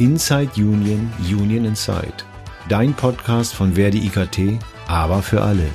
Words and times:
Inside 0.00 0.52
Union, 0.56 1.12
Union 1.18 1.66
Inside. 1.66 2.24
Dein 2.70 2.94
Podcast 2.94 3.52
von 3.52 3.74
Verdi 3.74 4.06
IKT, 4.06 4.58
aber 4.88 5.20
für 5.20 5.42
alle. 5.42 5.66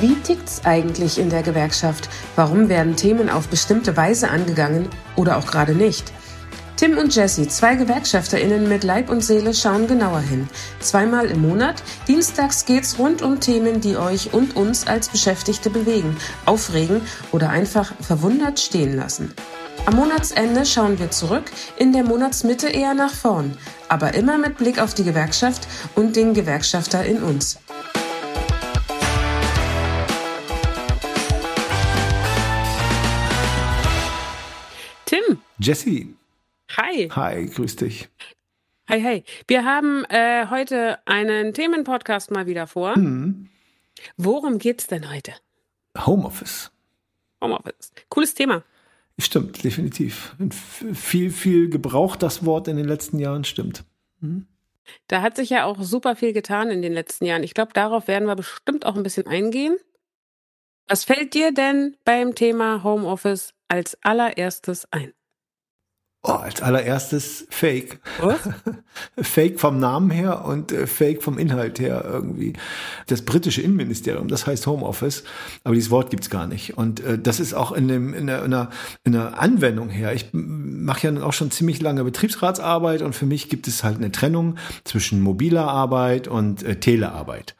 Wie 0.00 0.14
tickt's 0.22 0.64
eigentlich 0.64 1.18
in 1.18 1.30
der 1.30 1.42
Gewerkschaft? 1.42 2.08
Warum 2.36 2.68
werden 2.68 2.94
Themen 2.94 3.28
auf 3.28 3.48
bestimmte 3.48 3.96
Weise 3.96 4.30
angegangen 4.30 4.88
oder 5.16 5.36
auch 5.36 5.46
gerade 5.46 5.74
nicht? 5.74 6.12
Tim 6.76 6.96
und 6.96 7.12
Jesse, 7.16 7.48
zwei 7.48 7.74
GewerkschafterInnen 7.74 8.68
mit 8.68 8.84
Leib 8.84 9.10
und 9.10 9.24
Seele, 9.24 9.52
schauen 9.52 9.88
genauer 9.88 10.20
hin. 10.20 10.48
Zweimal 10.78 11.26
im 11.26 11.42
Monat. 11.42 11.82
Dienstags 12.06 12.66
geht's 12.66 13.00
rund 13.00 13.20
um 13.20 13.40
Themen, 13.40 13.80
die 13.80 13.96
euch 13.96 14.32
und 14.32 14.54
uns 14.54 14.86
als 14.86 15.08
Beschäftigte 15.08 15.70
bewegen, 15.70 16.16
aufregen 16.46 17.00
oder 17.32 17.50
einfach 17.50 17.92
verwundert 18.00 18.60
stehen 18.60 18.94
lassen. 18.94 19.34
Am 19.86 19.96
Monatsende 19.96 20.64
schauen 20.64 20.98
wir 20.98 21.10
zurück, 21.10 21.44
in 21.76 21.92
der 21.92 22.04
Monatsmitte 22.04 22.68
eher 22.68 22.94
nach 22.94 23.12
vorn, 23.12 23.54
aber 23.90 24.14
immer 24.14 24.38
mit 24.38 24.56
Blick 24.56 24.78
auf 24.78 24.94
die 24.94 25.04
Gewerkschaft 25.04 25.68
und 25.94 26.16
den 26.16 26.32
Gewerkschafter 26.32 27.04
in 27.04 27.22
uns. 27.22 27.60
Tim. 35.04 35.38
Jesse. 35.58 36.06
Hi. 36.78 37.10
Hi, 37.14 37.46
grüß 37.46 37.76
dich. 37.76 38.08
Hi, 38.88 39.02
hi. 39.02 39.24
Wir 39.46 39.66
haben 39.66 40.06
äh, 40.06 40.46
heute 40.48 40.98
einen 41.04 41.52
Themenpodcast 41.52 42.30
mal 42.30 42.46
wieder 42.46 42.66
vor. 42.66 42.96
Mhm. 42.96 43.50
Worum 44.16 44.58
geht's 44.58 44.86
denn 44.86 45.12
heute? 45.12 45.34
Homeoffice. 46.06 46.70
Homeoffice. 47.42 47.92
Cooles 48.08 48.32
Thema. 48.32 48.62
Stimmt, 49.18 49.62
definitiv. 49.62 50.34
Viel, 50.92 51.30
viel 51.30 51.68
gebraucht 51.68 52.22
das 52.22 52.44
Wort 52.44 52.66
in 52.66 52.76
den 52.76 52.86
letzten 52.86 53.18
Jahren, 53.18 53.44
stimmt. 53.44 53.84
Mhm. 54.20 54.46
Da 55.06 55.22
hat 55.22 55.36
sich 55.36 55.50
ja 55.50 55.64
auch 55.64 55.80
super 55.80 56.16
viel 56.16 56.32
getan 56.32 56.70
in 56.70 56.82
den 56.82 56.92
letzten 56.92 57.24
Jahren. 57.24 57.42
Ich 57.42 57.54
glaube, 57.54 57.72
darauf 57.72 58.08
werden 58.08 58.26
wir 58.26 58.36
bestimmt 58.36 58.84
auch 58.84 58.96
ein 58.96 59.02
bisschen 59.02 59.26
eingehen. 59.26 59.76
Was 60.88 61.04
fällt 61.04 61.32
dir 61.32 61.52
denn 61.52 61.96
beim 62.04 62.34
Thema 62.34 62.82
Homeoffice 62.82 63.54
als 63.68 63.96
allererstes 64.02 64.86
ein? 64.92 65.14
Oh, 66.26 66.32
als 66.32 66.62
allererstes 66.62 67.46
Fake. 67.50 68.00
Was? 68.18 68.38
Fake 69.20 69.60
vom 69.60 69.78
Namen 69.78 70.10
her 70.10 70.46
und 70.46 70.72
äh, 70.72 70.86
Fake 70.86 71.22
vom 71.22 71.36
Inhalt 71.36 71.78
her 71.78 72.02
irgendwie. 72.02 72.54
Das 73.08 73.26
britische 73.26 73.60
Innenministerium, 73.60 74.28
das 74.28 74.46
heißt 74.46 74.66
Homeoffice, 74.66 75.24
aber 75.64 75.74
dieses 75.74 75.90
Wort 75.90 76.08
gibt's 76.08 76.30
gar 76.30 76.46
nicht. 76.46 76.78
Und 76.78 77.00
äh, 77.00 77.18
das 77.18 77.40
ist 77.40 77.52
auch 77.52 77.72
in, 77.72 77.88
dem, 77.88 78.14
in, 78.14 78.26
der, 78.26 78.42
in, 78.42 78.52
der, 78.52 78.70
in 79.04 79.12
der 79.12 79.38
Anwendung 79.38 79.90
her. 79.90 80.14
Ich 80.14 80.30
mache 80.32 81.12
ja 81.12 81.22
auch 81.22 81.34
schon 81.34 81.50
ziemlich 81.50 81.82
lange 81.82 82.04
Betriebsratsarbeit 82.04 83.02
und 83.02 83.14
für 83.14 83.26
mich 83.26 83.50
gibt 83.50 83.68
es 83.68 83.84
halt 83.84 83.98
eine 83.98 84.10
Trennung 84.10 84.56
zwischen 84.84 85.20
mobiler 85.20 85.68
Arbeit 85.68 86.26
und 86.26 86.62
äh, 86.62 86.76
Telearbeit. 86.76 87.54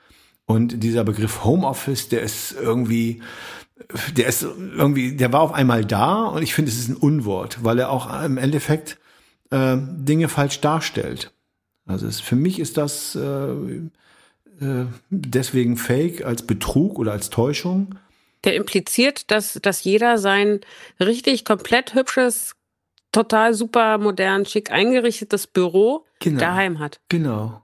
Und 0.47 0.83
dieser 0.83 1.05
Begriff 1.05 1.45
Homeoffice, 1.45 2.09
der 2.09 2.23
ist 2.23 2.55
irgendwie 2.61 3.23
der 4.17 4.29
ist 4.29 4.43
irgendwie, 4.43 5.17
der 5.17 5.33
war 5.33 5.41
auf 5.41 5.53
einmal 5.53 5.85
da 5.85 6.25
und 6.27 6.43
ich 6.43 6.55
finde, 6.55 6.71
es 6.71 6.79
ist 6.79 6.89
ein 6.89 6.97
Unwort, 6.97 7.65
weil 7.65 7.79
er 7.79 7.91
auch 7.91 8.23
im 8.23 8.39
Endeffekt 8.39 8.99
äh, 9.51 9.77
Dinge 9.79 10.29
falsch 10.29 10.61
darstellt. 10.61 11.33
Also 11.87 12.07
es, 12.07 12.21
für 12.21 12.37
mich 12.37 12.61
ist 12.61 12.77
das 12.77 13.15
äh, 13.17 13.21
äh, 14.61 14.87
deswegen 15.11 15.77
Fake 15.77 16.25
als 16.25 16.43
Betrug 16.43 16.99
oder 16.99 17.13
als 17.13 17.31
Täuschung. 17.31 17.97
Der 18.45 18.55
impliziert, 18.55 19.31
dass, 19.31 19.59
dass 19.61 19.85
jeder 19.85 20.19
sein 20.19 20.61
richtig 21.01 21.45
komplett 21.45 21.95
hübsches, 21.95 22.55
total 23.11 23.55
super 23.55 23.99
modern, 23.99 24.47
schick 24.47 24.71
eingerichtetes 24.71 25.47
Büro 25.47 26.05
genau. 26.21 26.41
daheim 26.41 26.79
hat. 26.79 27.01
Genau. 27.09 27.64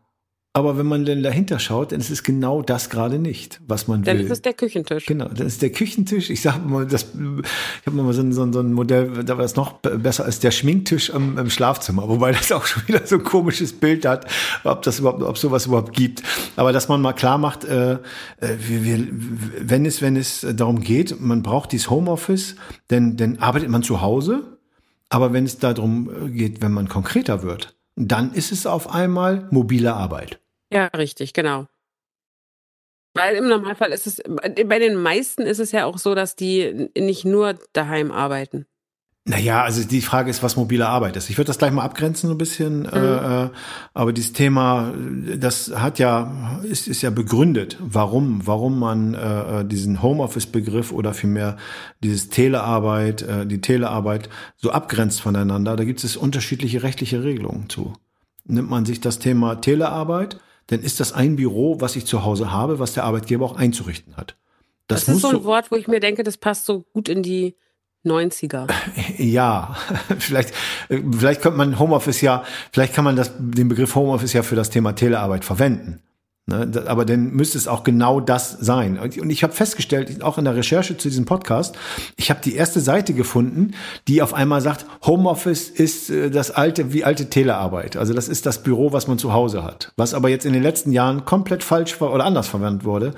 Aber 0.53 0.77
wenn 0.77 0.87
man 0.87 1.05
denn 1.05 1.23
dahinter 1.23 1.61
schaut, 1.61 1.93
dann 1.93 2.01
ist 2.01 2.11
es 2.11 2.25
genau 2.25 2.61
das 2.61 2.91
gerade 2.91 3.21
nicht, 3.21 3.61
was 3.69 3.87
man 3.87 4.03
dann 4.03 4.19
will. 4.19 4.25
Dann 4.25 4.33
ist 4.33 4.39
es 4.39 4.43
der 4.43 4.53
Küchentisch. 4.53 5.07
Genau, 5.07 5.29
dann 5.29 5.47
ist 5.47 5.63
der 5.63 5.71
Küchentisch. 5.71 6.29
Ich 6.29 6.43
sage 6.43 6.59
mal, 6.67 6.87
das, 6.87 7.07
ich 7.15 7.87
habe 7.87 8.03
mal 8.03 8.13
so 8.13 8.21
ein, 8.21 8.33
so, 8.33 8.43
ein, 8.43 8.73
Modell, 8.73 9.23
da 9.23 9.39
war 9.39 9.45
es 9.45 9.55
noch 9.55 9.75
besser 9.75 10.25
als 10.25 10.41
der 10.41 10.51
Schminktisch 10.51 11.11
im, 11.11 11.39
im, 11.39 11.51
Schlafzimmer, 11.51 12.09
wobei 12.09 12.33
das 12.33 12.51
auch 12.51 12.67
schon 12.67 12.83
wieder 12.89 13.07
so 13.07 13.19
ein 13.19 13.23
komisches 13.23 13.73
Bild 13.73 14.05
hat, 14.05 14.27
ob 14.65 14.83
das 14.83 14.99
überhaupt, 14.99 15.23
ob 15.23 15.39
sowas 15.39 15.67
überhaupt 15.67 15.93
gibt. 15.93 16.25
Aber 16.57 16.73
dass 16.73 16.89
man 16.89 17.01
mal 17.01 17.13
klar 17.13 17.39
macht, 17.39 17.63
äh, 17.65 17.93
äh 17.93 17.99
wir, 18.59 18.85
wir, 18.85 19.07
wenn 19.61 19.87
es, 19.87 20.03
wenn 20.03 20.17
es 20.17 20.45
darum 20.55 20.81
geht, 20.81 21.21
man 21.21 21.45
braucht 21.45 21.71
dieses 21.71 21.91
Homeoffice, 21.91 22.57
denn, 22.91 23.17
denn 23.17 23.39
arbeitet 23.39 23.69
man 23.69 23.85
zu 23.85 24.01
Hause. 24.01 24.59
Aber 25.11 25.33
wenn 25.33 25.45
es 25.45 25.59
darum 25.59 26.33
geht, 26.33 26.61
wenn 26.61 26.73
man 26.73 26.89
konkreter 26.89 27.45
wird, 27.45 27.77
dann 27.95 28.33
ist 28.33 28.51
es 28.51 28.67
auf 28.67 28.93
einmal 28.93 29.47
mobile 29.51 29.95
Arbeit. 29.95 30.40
Ja, 30.73 30.87
richtig, 30.87 31.33
genau. 31.33 31.67
Weil 33.15 33.35
im 33.37 33.49
Normalfall 33.49 33.91
ist 33.91 34.07
es, 34.07 34.23
bei 34.27 34.79
den 34.79 34.95
meisten 34.95 35.43
ist 35.43 35.59
es 35.59 35.73
ja 35.73 35.85
auch 35.85 35.99
so, 35.99 36.15
dass 36.15 36.37
die 36.37 36.91
nicht 36.97 37.25
nur 37.25 37.59
daheim 37.73 38.13
arbeiten. 38.13 38.67
Naja, 39.27 39.63
also 39.63 39.85
die 39.85 40.01
Frage 40.01 40.31
ist, 40.31 40.43
was 40.43 40.57
mobile 40.57 40.89
Arbeit 40.89 41.17
ist. 41.17 41.29
Ich 41.29 41.37
würde 41.37 41.49
das 41.49 41.59
gleich 41.59 41.73
mal 41.73 41.85
abgrenzen 41.85 42.29
so 42.29 42.35
ein 42.35 42.39
bisschen, 42.39 42.81
mhm. 42.81 42.87
äh, 42.87 43.51
aber 43.93 44.13
dieses 44.13 44.33
Thema, 44.33 44.95
das 45.37 45.73
hat 45.77 45.99
ja, 45.99 46.61
ist, 46.63 46.89
ist 46.89 47.03
ja 47.03 47.11
begründet, 47.11 47.77
warum, 47.81 48.47
warum 48.47 48.79
man 48.79 49.15
äh, 49.15 49.65
diesen 49.65 50.03
Homeoffice-Begriff 50.03 50.91
oder 50.91 51.13
vielmehr 51.13 51.59
dieses 52.03 52.31
Telearbeit, 52.31 53.23
äh, 53.23 53.47
die 53.47 53.61
Telearbeit 53.61 54.31
so 54.57 54.71
abgrenzt 54.71 55.21
voneinander. 55.21 55.77
Da 55.77 55.85
gibt 55.85 56.03
es 56.03 56.17
unterschiedliche 56.17 56.83
rechtliche 56.83 57.23
Regelungen 57.23 57.69
zu. 57.69 57.93
Nimmt 58.47 58.71
man 58.71 58.87
sich 58.87 59.01
das 59.01 59.19
Thema 59.19 59.57
Telearbeit, 59.57 60.41
dann 60.71 60.83
ist 60.83 61.01
das 61.01 61.13
ein 61.13 61.35
Büro, 61.35 61.81
was 61.81 61.97
ich 61.97 62.07
zu 62.07 62.25
Hause 62.25 62.53
habe, 62.53 62.79
was 62.79 62.95
der 62.95 63.05
Arbeitgeber 63.05 63.45
auch 63.45 63.57
einzurichten 63.57 64.17
hat. 64.17 64.37
Das, 64.87 65.05
das 65.05 65.17
ist 65.17 65.23
so 65.23 65.29
ein 65.29 65.45
Wort, 65.45 65.71
wo 65.71 65.77
ich 65.77 65.89
mir 65.89 65.99
denke, 65.99 66.23
das 66.23 66.37
passt 66.37 66.65
so 66.65 66.85
gut 66.93 67.09
in 67.09 67.23
die 67.23 67.57
90er. 68.05 68.69
Ja, 69.19 69.77
vielleicht, 70.19 70.55
vielleicht 70.89 71.43
könnte 71.43 71.59
man 71.59 71.79
Homeoffice 71.79 72.21
ja, 72.21 72.45
vielleicht 72.73 72.95
kann 72.95 73.05
man 73.05 73.17
das, 73.17 73.33
den 73.37 73.69
Begriff 73.69 73.95
Homeoffice 73.95 74.33
ja 74.33 74.43
für 74.43 74.55
das 74.55 74.71
Thema 74.71 74.93
Telearbeit 74.93 75.45
verwenden. 75.45 76.01
Ne? 76.51 76.85
Aber 76.87 77.05
dann 77.05 77.31
müsste 77.31 77.57
es 77.57 77.69
auch 77.69 77.85
genau 77.85 78.21
das 78.21 78.51
sein. 78.51 78.99
Und 78.99 79.31
ich 79.31 79.43
habe 79.43 79.53
festgestellt, 79.53 80.23
auch 80.23 80.37
in 80.37 80.45
der 80.45 80.57
Recherche 80.57 80.97
zu 80.97 81.09
diesem 81.09 81.25
Podcast, 81.25 81.77
ich 82.17 82.31
habe 82.31 82.41
die 82.45 82.55
erste 82.55 82.81
Seite 82.81 83.15
gefunden, 83.15 83.73
die 84.09 84.21
auf 84.21 84.35
einmal 84.35 84.61
sagt, 84.61 84.85
Homeoffice 85.07 85.71
ist 85.71 86.11
äh, 86.11 86.31
das 86.31 86.51
alte, 86.51 86.93
wie 86.93 87.05
alte 87.05 87.31
Telearbeit. 87.31 87.97
Also 87.97 88.13
das 88.13 88.29
ist 88.29 88.47
das 88.47 88.63
Büro, 88.63 88.93
was 88.93 89.07
man 89.07 89.19
zu 89.19 89.33
Hause 89.33 89.63
hat. 89.63 89.93
Was 89.97 90.13
aber 90.13 90.29
jetzt 90.29 90.45
in 90.45 90.53
den 90.53 90.63
letzten 90.63 90.93
Jahren 90.93 91.25
komplett 91.25 91.63
falsch 91.63 92.01
oder 92.01 92.25
anders 92.25 92.49
verwendet 92.49 92.85
wurde. 92.85 93.15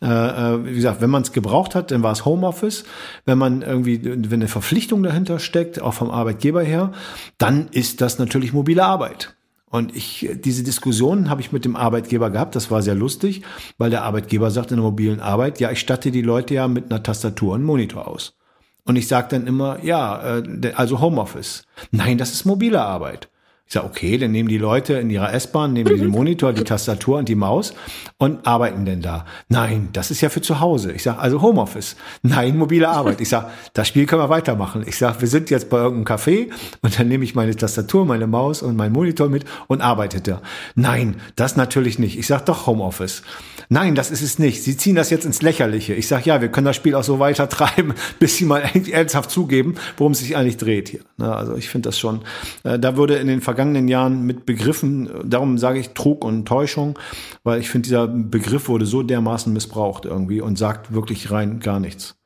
Äh, 0.00 0.06
äh, 0.06 0.64
wie 0.64 0.74
gesagt, 0.74 1.00
wenn 1.00 1.10
man 1.10 1.22
es 1.22 1.32
gebraucht 1.32 1.74
hat, 1.74 1.90
dann 1.90 2.02
war 2.02 2.12
es 2.12 2.24
Homeoffice. 2.24 2.84
Wenn 3.24 3.38
man 3.38 3.62
irgendwie, 3.62 4.00
wenn 4.04 4.34
eine 4.34 4.48
Verpflichtung 4.48 5.02
dahinter 5.02 5.40
steckt, 5.40 5.82
auch 5.82 5.94
vom 5.94 6.10
Arbeitgeber 6.10 6.62
her, 6.62 6.92
dann 7.38 7.68
ist 7.72 8.00
das 8.00 8.18
natürlich 8.18 8.52
mobile 8.52 8.84
Arbeit. 8.84 9.36
Und 9.68 9.96
ich, 9.96 10.28
diese 10.44 10.62
Diskussion 10.62 11.28
habe 11.28 11.40
ich 11.40 11.52
mit 11.52 11.64
dem 11.64 11.76
Arbeitgeber 11.76 12.30
gehabt. 12.30 12.54
Das 12.54 12.70
war 12.70 12.82
sehr 12.82 12.94
lustig, 12.94 13.42
weil 13.78 13.90
der 13.90 14.04
Arbeitgeber 14.04 14.50
sagt 14.50 14.70
in 14.70 14.76
der 14.76 14.84
mobilen 14.84 15.20
Arbeit, 15.20 15.58
ja, 15.60 15.70
ich 15.70 15.80
statte 15.80 16.10
die 16.10 16.22
Leute 16.22 16.54
ja 16.54 16.68
mit 16.68 16.90
einer 16.90 17.02
Tastatur 17.02 17.54
und 17.54 17.64
Monitor 17.64 18.06
aus. 18.06 18.36
Und 18.84 18.94
ich 18.94 19.08
sage 19.08 19.28
dann 19.30 19.46
immer, 19.46 19.82
ja, 19.82 20.38
äh, 20.38 20.72
also 20.76 21.00
Homeoffice. 21.00 21.66
Nein, 21.90 22.18
das 22.18 22.32
ist 22.32 22.44
mobile 22.44 22.80
Arbeit. 22.80 23.28
Ich 23.68 23.72
sage, 23.72 23.86
okay, 23.86 24.16
dann 24.16 24.30
nehmen 24.30 24.48
die 24.48 24.58
Leute 24.58 24.94
in 24.94 25.10
ihrer 25.10 25.32
S-Bahn, 25.34 25.72
nehmen 25.72 25.92
die 25.92 26.00
den 26.00 26.10
Monitor, 26.10 26.52
die 26.52 26.62
Tastatur 26.62 27.18
und 27.18 27.28
die 27.28 27.34
Maus 27.34 27.74
und 28.16 28.46
arbeiten 28.46 28.84
denn 28.84 29.02
da. 29.02 29.26
Nein, 29.48 29.88
das 29.92 30.12
ist 30.12 30.20
ja 30.20 30.28
für 30.28 30.40
zu 30.40 30.60
Hause. 30.60 30.92
Ich 30.92 31.02
sage, 31.02 31.18
also 31.18 31.42
Homeoffice. 31.42 31.96
Nein, 32.22 32.56
mobile 32.56 32.88
Arbeit. 32.88 33.20
Ich 33.20 33.28
sage, 33.28 33.48
das 33.74 33.88
Spiel 33.88 34.06
können 34.06 34.22
wir 34.22 34.28
weitermachen. 34.28 34.84
Ich 34.86 34.96
sage, 34.98 35.20
wir 35.20 35.26
sind 35.26 35.50
jetzt 35.50 35.68
bei 35.68 35.78
irgendeinem 35.78 36.16
Café 36.16 36.48
und 36.82 36.96
dann 36.96 37.08
nehme 37.08 37.24
ich 37.24 37.34
meine 37.34 37.56
Tastatur, 37.56 38.06
meine 38.06 38.28
Maus 38.28 38.62
und 38.62 38.76
meinen 38.76 38.92
Monitor 38.92 39.28
mit 39.28 39.44
und 39.66 39.80
arbeite 39.80 40.20
da. 40.20 40.42
Nein, 40.76 41.16
das 41.34 41.56
natürlich 41.56 41.98
nicht. 41.98 42.16
Ich 42.18 42.28
sage 42.28 42.44
doch 42.46 42.68
Homeoffice. 42.68 43.22
Nein, 43.68 43.96
das 43.96 44.12
ist 44.12 44.22
es 44.22 44.38
nicht. 44.38 44.62
Sie 44.62 44.76
ziehen 44.76 44.94
das 44.94 45.10
jetzt 45.10 45.24
ins 45.24 45.42
Lächerliche. 45.42 45.94
Ich 45.94 46.06
sage, 46.06 46.22
ja, 46.26 46.40
wir 46.40 46.48
können 46.48 46.66
das 46.66 46.76
Spiel 46.76 46.94
auch 46.94 47.02
so 47.02 47.18
weiter 47.18 47.48
treiben, 47.48 47.94
bis 48.20 48.36
sie 48.36 48.44
mal 48.44 48.62
ernsthaft 48.92 49.30
zugeben, 49.30 49.74
worum 49.96 50.12
es 50.12 50.20
sich 50.20 50.36
eigentlich 50.36 50.56
dreht 50.56 50.88
hier. 50.88 51.00
Also 51.18 51.56
ich 51.56 51.68
finde 51.68 51.88
das 51.88 51.98
schon, 51.98 52.20
äh, 52.62 52.78
da 52.78 52.96
würde 52.96 53.16
in 53.16 53.26
den 53.26 53.40
vergangenen 53.56 53.88
Jahren 53.88 54.26
mit 54.26 54.44
Begriffen, 54.44 55.08
darum 55.24 55.56
sage 55.56 55.78
ich 55.78 55.94
Trug 55.94 56.26
und 56.26 56.44
Täuschung, 56.44 56.98
weil 57.42 57.58
ich 57.58 57.70
finde, 57.70 57.86
dieser 57.86 58.06
Begriff 58.06 58.68
wurde 58.68 58.84
so 58.84 59.02
dermaßen 59.02 59.50
missbraucht 59.50 60.04
irgendwie 60.04 60.42
und 60.42 60.58
sagt 60.58 60.92
wirklich 60.92 61.30
rein 61.30 61.58
gar 61.60 61.80
nichts. 61.80 62.16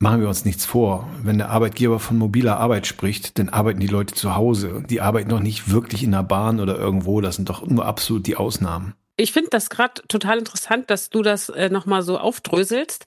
Machen 0.00 0.20
wir 0.20 0.26
uns 0.26 0.44
nichts 0.44 0.66
vor. 0.66 1.08
Wenn 1.22 1.38
der 1.38 1.50
Arbeitgeber 1.50 2.00
von 2.00 2.18
mobiler 2.18 2.58
Arbeit 2.58 2.88
spricht, 2.88 3.38
dann 3.38 3.50
arbeiten 3.50 3.78
die 3.78 3.86
Leute 3.86 4.14
zu 4.14 4.34
Hause. 4.34 4.82
Die 4.90 5.00
arbeiten 5.00 5.28
doch 5.28 5.38
nicht 5.38 5.70
wirklich 5.70 6.02
in 6.02 6.10
der 6.10 6.24
Bahn 6.24 6.58
oder 6.58 6.76
irgendwo. 6.76 7.20
Das 7.20 7.36
sind 7.36 7.48
doch 7.48 7.64
nur 7.64 7.86
absolut 7.86 8.26
die 8.26 8.36
Ausnahmen. 8.36 8.94
Ich 9.16 9.32
finde 9.32 9.50
das 9.50 9.70
gerade 9.70 10.02
total 10.08 10.38
interessant, 10.38 10.90
dass 10.90 11.08
du 11.08 11.22
das 11.22 11.48
äh, 11.48 11.68
nochmal 11.68 12.02
so 12.02 12.18
aufdröselst, 12.18 13.06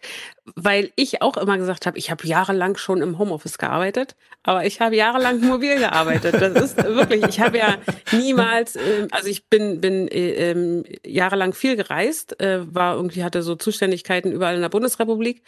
weil 0.56 0.92
ich 0.96 1.22
auch 1.22 1.36
immer 1.36 1.58
gesagt 1.58 1.86
habe, 1.86 1.98
ich 1.98 2.10
habe 2.10 2.26
jahrelang 2.26 2.78
schon 2.78 3.02
im 3.02 3.18
Homeoffice 3.18 3.58
gearbeitet, 3.58 4.16
aber 4.42 4.66
ich 4.66 4.80
habe 4.80 4.96
jahrelang 4.96 5.42
mobil 5.42 5.78
gearbeitet. 5.78 6.36
Das 6.40 6.54
ist 6.54 6.78
wirklich, 6.78 7.26
ich 7.26 7.42
habe 7.42 7.58
ja 7.58 7.78
niemals, 8.14 8.78
äh, 8.78 9.08
also 9.12 9.28
ich 9.28 9.50
bin, 9.50 9.82
bin 9.82 10.08
äh, 10.08 10.52
äh, 10.52 10.84
jahrelang 11.06 11.54
viel 11.54 11.76
gereist, 11.76 12.40
äh, 12.40 12.74
war 12.74 12.96
irgendwie, 12.96 13.26
hatte 13.26 13.44
so 13.44 13.56
Zuständigkeiten 13.56 14.32
überall 14.32 14.56
in 14.56 14.62
der 14.62 14.70
Bundesrepublik 14.70 15.44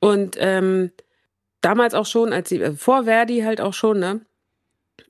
und 0.00 0.36
ähm, 0.40 0.90
damals 1.60 1.94
auch 1.94 2.06
schon, 2.06 2.32
als 2.32 2.48
sie, 2.48 2.60
äh, 2.60 2.72
vor 2.72 3.04
Verdi 3.04 3.42
halt 3.42 3.60
auch 3.60 3.74
schon, 3.74 4.00
ne? 4.00 4.22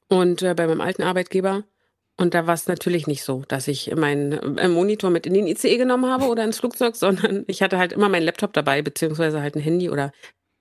Und 0.08 0.42
äh, 0.42 0.54
bei 0.54 0.66
meinem 0.66 0.80
alten 0.80 1.04
Arbeitgeber. 1.04 1.64
Und 2.16 2.34
da 2.34 2.46
war 2.46 2.54
es 2.54 2.66
natürlich 2.66 3.06
nicht 3.06 3.22
so, 3.22 3.44
dass 3.48 3.66
ich 3.66 3.94
meinen 3.96 4.58
äh, 4.58 4.68
Monitor 4.68 5.10
mit 5.10 5.26
in 5.26 5.34
den 5.34 5.46
ICE 5.46 5.78
genommen 5.78 6.10
habe 6.10 6.26
oder 6.26 6.44
ins 6.44 6.58
Flugzeug, 6.58 6.96
sondern 6.96 7.44
ich 7.46 7.62
hatte 7.62 7.78
halt 7.78 7.92
immer 7.92 8.08
meinen 8.08 8.24
Laptop 8.24 8.52
dabei, 8.52 8.82
beziehungsweise 8.82 9.40
halt 9.40 9.56
ein 9.56 9.62
Handy 9.62 9.88
oder 9.88 10.12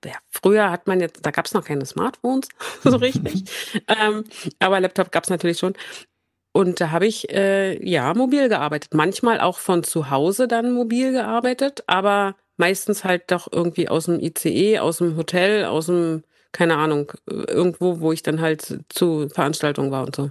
ja, 0.04 0.14
früher 0.30 0.70
hat 0.70 0.86
man 0.86 1.00
jetzt, 1.00 1.26
da 1.26 1.30
gab 1.30 1.44
es 1.44 1.52
noch 1.52 1.64
keine 1.64 1.84
Smartphones, 1.84 2.48
so 2.84 2.96
richtig. 2.96 3.44
ähm, 3.88 4.24
aber 4.58 4.80
Laptop 4.80 5.12
gab 5.12 5.24
es 5.24 5.30
natürlich 5.30 5.58
schon. 5.58 5.74
Und 6.52 6.80
da 6.80 6.90
habe 6.90 7.06
ich 7.06 7.30
äh, 7.30 7.82
ja 7.86 8.12
mobil 8.14 8.48
gearbeitet. 8.48 8.94
Manchmal 8.94 9.40
auch 9.40 9.58
von 9.58 9.84
zu 9.84 10.10
Hause 10.10 10.48
dann 10.48 10.72
mobil 10.72 11.12
gearbeitet, 11.12 11.84
aber 11.86 12.34
meistens 12.56 13.04
halt 13.04 13.30
doch 13.30 13.48
irgendwie 13.52 13.88
aus 13.88 14.06
dem 14.06 14.18
ICE, 14.20 14.80
aus 14.80 14.98
dem 14.98 15.16
Hotel, 15.16 15.64
aus 15.64 15.86
dem, 15.86 16.24
keine 16.52 16.76
Ahnung, 16.76 17.12
irgendwo, 17.26 18.00
wo 18.00 18.12
ich 18.12 18.22
dann 18.22 18.40
halt 18.40 18.80
zu 18.88 19.28
Veranstaltungen 19.28 19.92
war 19.92 20.04
und 20.04 20.16
so. 20.16 20.30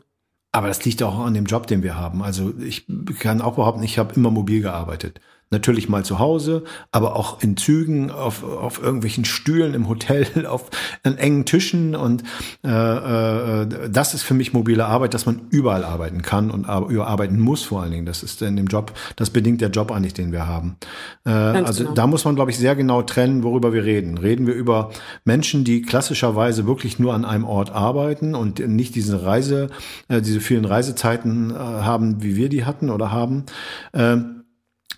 Aber 0.52 0.68
das 0.68 0.84
liegt 0.84 1.04
auch 1.04 1.20
an 1.20 1.34
dem 1.34 1.46
Job, 1.46 1.68
den 1.68 1.84
wir 1.84 1.96
haben. 1.96 2.24
Also 2.24 2.54
ich 2.60 2.88
kann 3.20 3.42
auch 3.42 3.56
behaupten, 3.56 3.84
ich 3.84 4.00
habe 4.00 4.16
immer 4.16 4.32
mobil 4.32 4.62
gearbeitet. 4.62 5.22
Natürlich 5.52 5.90
mal 5.90 6.06
zu 6.06 6.20
Hause, 6.20 6.64
aber 6.92 7.16
auch 7.16 7.42
in 7.42 7.58
Zügen, 7.58 8.12
auf, 8.12 8.44
auf 8.44 8.82
irgendwelchen 8.82 9.26
Stühlen 9.26 9.74
im 9.74 9.88
Hotel, 9.88 10.46
auf 10.48 10.70
engen 11.04 11.46
Tischen. 11.46 11.96
Und 11.96 12.24
äh, 12.64 12.70
äh, 12.70 13.90
das 13.90 14.14
ist 14.14 14.22
für 14.22 14.36
mich 14.36 14.54
mobile 14.54 14.86
Arbeit, 14.86 15.16
dass 15.16 15.26
man 15.26 15.42
überall 15.50 15.84
arbeiten 15.84 16.22
kann 16.22 16.52
und 16.52 16.68
überarbeiten 16.90 17.40
muss 17.40 17.64
vor 17.64 17.82
allen 17.82 17.92
Dingen. 17.92 18.06
Das 18.06 18.22
ist 18.22 18.42
in 18.44 18.58
dem 18.58 18.68
Job, 18.68 18.94
das 19.16 19.32
bedingt 19.32 19.62
der 19.62 19.70
Job 19.70 19.92
eigentlich, 19.92 20.14
den 20.14 20.32
wir 20.32 20.46
haben. 20.46 20.78
Äh, 21.26 21.32
also 21.32 21.84
genau. 21.84 21.96
da 21.96 22.08
muss 22.08 22.26
man, 22.26 22.36
glaube 22.36 22.52
ich, 22.52 22.58
sehr 22.58 22.76
genau 22.76 23.02
trennen, 23.02 23.44
worüber 23.44 23.74
wir 23.74 23.84
reden. 23.84 24.20
Reden 24.20 24.46
wir 24.46 24.54
über 24.54 24.92
Menschen, 25.26 25.64
die 25.64 25.82
klassischerweise 25.82 26.68
wirklich 26.68 27.00
nur 27.00 27.16
an 27.16 27.26
einem 27.26 27.46
Ort 27.46 27.72
arbeiten 27.72 28.36
und 28.36 28.60
nicht 28.60 28.94
diese 28.94 29.24
Reise, 29.26 29.70
äh, 30.10 30.22
diese 30.22 30.42
vielen 30.42 30.66
Reisezeiten 30.66 31.50
äh, 31.50 31.56
haben, 31.56 32.22
wie 32.22 32.36
wir 32.36 32.50
die 32.50 32.66
hatten 32.66 32.90
oder 32.90 33.12
haben. 33.12 33.46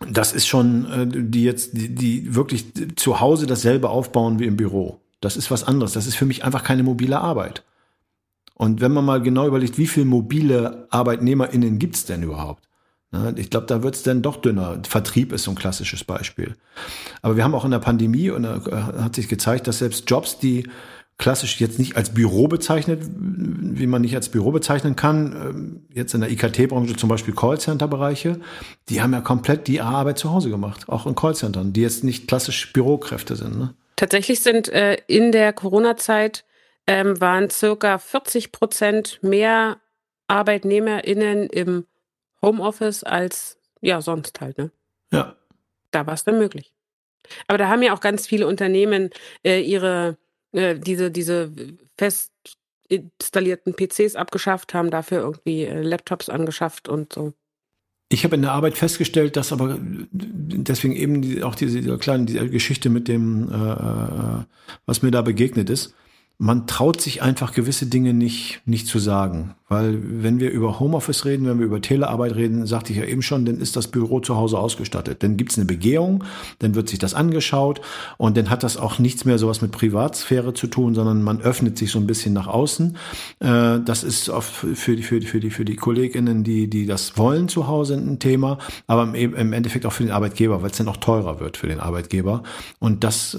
Das 0.09 0.33
ist 0.33 0.47
schon, 0.47 0.85
äh, 0.91 1.07
die 1.07 1.43
jetzt, 1.43 1.77
die, 1.77 1.93
die 1.93 2.35
wirklich 2.35 2.65
zu 2.95 3.19
Hause 3.19 3.45
dasselbe 3.45 3.89
aufbauen 3.89 4.39
wie 4.39 4.45
im 4.45 4.57
Büro. 4.57 4.99
Das 5.19 5.37
ist 5.37 5.51
was 5.51 5.63
anderes. 5.63 5.93
Das 5.93 6.07
ist 6.07 6.15
für 6.15 6.25
mich 6.25 6.43
einfach 6.43 6.63
keine 6.63 6.83
mobile 6.83 7.19
Arbeit. 7.19 7.63
Und 8.55 8.81
wenn 8.81 8.91
man 8.91 9.05
mal 9.05 9.21
genau 9.21 9.47
überlegt, 9.47 9.77
wie 9.77 9.87
viele 9.87 10.05
mobile 10.05 10.87
ArbeitnehmerInnen 10.89 11.79
gibt's 11.79 12.05
denn 12.05 12.23
überhaupt? 12.23 12.67
Ich 13.35 13.49
glaube, 13.49 13.65
da 13.65 13.83
wird's 13.83 14.03
dann 14.03 14.21
doch 14.21 14.37
dünner. 14.37 14.79
Vertrieb 14.87 15.33
ist 15.33 15.43
so 15.43 15.51
ein 15.51 15.55
klassisches 15.55 16.03
Beispiel. 16.05 16.55
Aber 17.21 17.35
wir 17.35 17.43
haben 17.43 17.53
auch 17.53 17.65
in 17.65 17.71
der 17.71 17.79
Pandemie 17.79 18.29
und 18.29 18.43
da 18.43 18.57
äh, 18.57 19.01
hat 19.01 19.15
sich 19.15 19.27
gezeigt, 19.27 19.67
dass 19.67 19.79
selbst 19.79 20.09
Jobs, 20.09 20.39
die 20.39 20.69
klassisch 21.17 21.59
jetzt 21.59 21.77
nicht 21.77 21.95
als 21.95 22.13
Büro 22.13 22.47
bezeichnet, 22.47 23.03
wie 23.13 23.87
man 23.87 24.01
nicht 24.01 24.15
als 24.15 24.29
Büro 24.29 24.51
bezeichnen 24.51 24.95
kann. 24.95 25.33
Ähm, 25.33 25.85
jetzt 25.93 26.13
in 26.13 26.21
der 26.21 26.31
IKT-Branche 26.31 26.95
zum 26.95 27.09
Beispiel 27.09 27.35
Callcenter-Bereiche, 27.35 28.39
die 28.89 29.01
haben 29.01 29.13
ja 29.13 29.21
komplett 29.21 29.67
die 29.67 29.81
Arbeit 29.81 30.17
zu 30.17 30.31
Hause 30.31 30.49
gemacht, 30.49 30.89
auch 30.89 31.05
in 31.05 31.15
Callcentern, 31.15 31.73
die 31.73 31.81
jetzt 31.81 32.03
nicht 32.03 32.27
klassisch 32.27 32.73
Bürokräfte 32.73 33.35
sind. 33.35 33.57
Ne? 33.57 33.75
Tatsächlich 33.95 34.41
sind 34.41 34.67
äh, 34.69 34.97
in 35.07 35.31
der 35.31 35.53
Corona-Zeit 35.53 36.43
ähm, 36.87 37.21
waren 37.21 37.49
circa 37.49 37.99
40 37.99 38.51
Prozent 38.51 39.19
mehr 39.21 39.77
ArbeitnehmerInnen 40.27 41.47
im 41.47 41.85
Homeoffice 42.41 43.03
als 43.03 43.59
ja 43.81 44.01
sonst 44.01 44.41
halt. 44.41 44.57
Ne? 44.57 44.71
Ja. 45.11 45.35
Da 45.91 46.07
war 46.07 46.13
es 46.13 46.23
dann 46.23 46.39
möglich. 46.39 46.73
Aber 47.47 47.57
da 47.57 47.69
haben 47.69 47.83
ja 47.83 47.93
auch 47.93 47.99
ganz 47.99 48.25
viele 48.27 48.47
Unternehmen 48.47 49.11
äh, 49.43 49.61
ihre 49.61 50.17
äh, 50.51 50.77
diese, 50.77 51.11
diese 51.11 51.51
fest 51.97 52.31
installierten 52.89 53.73
PCs 53.73 54.15
abgeschafft, 54.15 54.73
haben 54.73 54.91
dafür 54.91 55.19
irgendwie 55.19 55.63
äh, 55.63 55.81
Laptops 55.81 56.29
angeschafft 56.29 56.89
und 56.89 57.13
so. 57.13 57.33
Ich 58.09 58.25
habe 58.25 58.35
in 58.35 58.41
der 58.41 58.51
Arbeit 58.51 58.77
festgestellt, 58.77 59.37
dass 59.37 59.53
aber 59.53 59.77
deswegen 59.81 60.93
eben 60.97 61.43
auch 61.43 61.55
diese, 61.55 61.79
diese 61.79 61.97
kleine 61.97 62.25
diese 62.25 62.49
Geschichte 62.49 62.89
mit 62.89 63.07
dem, 63.07 63.49
äh, 63.49 63.55
äh 63.55 64.43
was 64.85 65.01
mir 65.01 65.11
da 65.11 65.21
begegnet 65.21 65.69
ist, 65.69 65.95
man 66.41 66.65
traut 66.65 66.99
sich 66.99 67.21
einfach 67.21 67.53
gewisse 67.53 67.85
Dinge 67.85 68.15
nicht, 68.15 68.61
nicht 68.65 68.87
zu 68.87 68.97
sagen. 68.97 69.53
Weil 69.69 69.99
wenn 70.01 70.39
wir 70.39 70.49
über 70.49 70.79
Homeoffice 70.79 71.25
reden, 71.25 71.45
wenn 71.45 71.59
wir 71.59 71.67
über 71.67 71.81
Telearbeit 71.81 72.33
reden, 72.33 72.65
sagte 72.65 72.93
ich 72.93 72.97
ja 72.97 73.05
eben 73.05 73.21
schon, 73.21 73.45
dann 73.45 73.59
ist 73.59 73.75
das 73.75 73.89
Büro 73.89 74.21
zu 74.21 74.35
Hause 74.35 74.57
ausgestattet. 74.57 75.21
Dann 75.21 75.37
gibt's 75.37 75.59
eine 75.59 75.65
Begehung, 75.65 76.23
dann 76.57 76.73
wird 76.73 76.89
sich 76.89 76.97
das 76.97 77.13
angeschaut 77.13 77.81
und 78.17 78.37
dann 78.37 78.49
hat 78.49 78.63
das 78.63 78.77
auch 78.77 78.97
nichts 78.97 79.23
mehr 79.23 79.37
sowas 79.37 79.61
mit 79.61 79.71
Privatsphäre 79.71 80.55
zu 80.55 80.65
tun, 80.65 80.95
sondern 80.95 81.21
man 81.21 81.41
öffnet 81.41 81.77
sich 81.77 81.91
so 81.91 81.99
ein 81.99 82.07
bisschen 82.07 82.33
nach 82.33 82.47
außen. 82.47 82.97
Äh, 83.39 83.79
das 83.85 84.03
ist 84.03 84.31
auch 84.31 84.41
für 84.41 84.95
die, 84.95 85.03
für 85.03 85.19
die, 85.19 85.27
für 85.27 85.39
die, 85.39 85.51
für 85.51 85.63
die 85.63 85.75
KollegInnen, 85.75 86.43
die, 86.43 86.71
die 86.71 86.87
das 86.87 87.19
wollen 87.19 87.49
zu 87.49 87.67
Hause 87.67 87.93
ein 87.93 88.17
Thema, 88.17 88.57
aber 88.87 89.13
im 89.13 89.53
Endeffekt 89.53 89.85
auch 89.85 89.93
für 89.93 90.03
den 90.03 90.11
Arbeitgeber, 90.11 90.63
weil 90.63 90.71
es 90.71 90.77
dann 90.77 90.87
auch 90.87 90.97
teurer 90.97 91.39
wird 91.39 91.57
für 91.57 91.67
den 91.67 91.79
Arbeitgeber. 91.79 92.41
Und 92.79 93.03
das, 93.03 93.37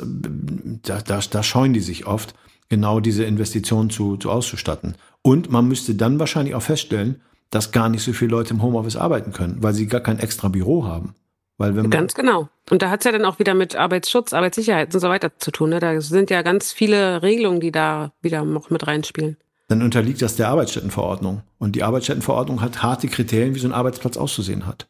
da, 0.84 1.00
da, 1.00 1.18
da 1.18 1.42
scheuen 1.42 1.72
die 1.72 1.80
sich 1.80 2.06
oft 2.06 2.36
genau 2.72 3.00
diese 3.00 3.24
Investition 3.24 3.90
zu, 3.90 4.16
zu 4.16 4.30
auszustatten. 4.30 4.94
Und 5.20 5.50
man 5.50 5.68
müsste 5.68 5.94
dann 5.94 6.18
wahrscheinlich 6.18 6.54
auch 6.54 6.62
feststellen, 6.62 7.20
dass 7.50 7.70
gar 7.70 7.90
nicht 7.90 8.02
so 8.02 8.14
viele 8.14 8.30
Leute 8.30 8.54
im 8.54 8.62
Homeoffice 8.62 8.96
arbeiten 8.96 9.34
können, 9.34 9.58
weil 9.60 9.74
sie 9.74 9.86
gar 9.86 10.00
kein 10.00 10.18
extra 10.18 10.48
Büro 10.48 10.86
haben. 10.86 11.14
Weil 11.58 11.76
wenn 11.76 11.90
ganz 11.90 12.14
genau. 12.14 12.48
Und 12.70 12.80
da 12.80 12.88
hat 12.88 13.00
es 13.00 13.04
ja 13.04 13.12
dann 13.12 13.26
auch 13.26 13.38
wieder 13.38 13.52
mit 13.52 13.76
Arbeitsschutz, 13.76 14.32
Arbeitssicherheit 14.32 14.94
und 14.94 15.00
so 15.00 15.10
weiter 15.10 15.30
zu 15.36 15.50
tun. 15.50 15.68
Ne? 15.68 15.80
Da 15.80 16.00
sind 16.00 16.30
ja 16.30 16.40
ganz 16.40 16.72
viele 16.72 17.22
Regelungen, 17.22 17.60
die 17.60 17.72
da 17.72 18.12
wieder 18.22 18.42
noch 18.42 18.70
mit 18.70 18.86
reinspielen. 18.86 19.36
Dann 19.68 19.82
unterliegt 19.82 20.22
das 20.22 20.36
der 20.36 20.48
Arbeitsstättenverordnung. 20.48 21.42
Und 21.58 21.76
die 21.76 21.82
Arbeitsstättenverordnung 21.82 22.62
hat 22.62 22.82
harte 22.82 23.06
Kriterien, 23.08 23.54
wie 23.54 23.58
so 23.58 23.68
ein 23.68 23.74
Arbeitsplatz 23.74 24.16
auszusehen 24.16 24.66
hat. 24.66 24.88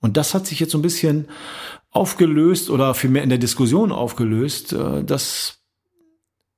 Und 0.00 0.16
das 0.16 0.32
hat 0.32 0.46
sich 0.46 0.60
jetzt 0.60 0.72
so 0.72 0.78
ein 0.78 0.82
bisschen 0.82 1.28
aufgelöst 1.90 2.70
oder 2.70 2.94
vielmehr 2.94 3.22
in 3.22 3.28
der 3.28 3.36
Diskussion 3.36 3.92
aufgelöst, 3.92 4.72
äh, 4.72 5.04
dass 5.04 5.61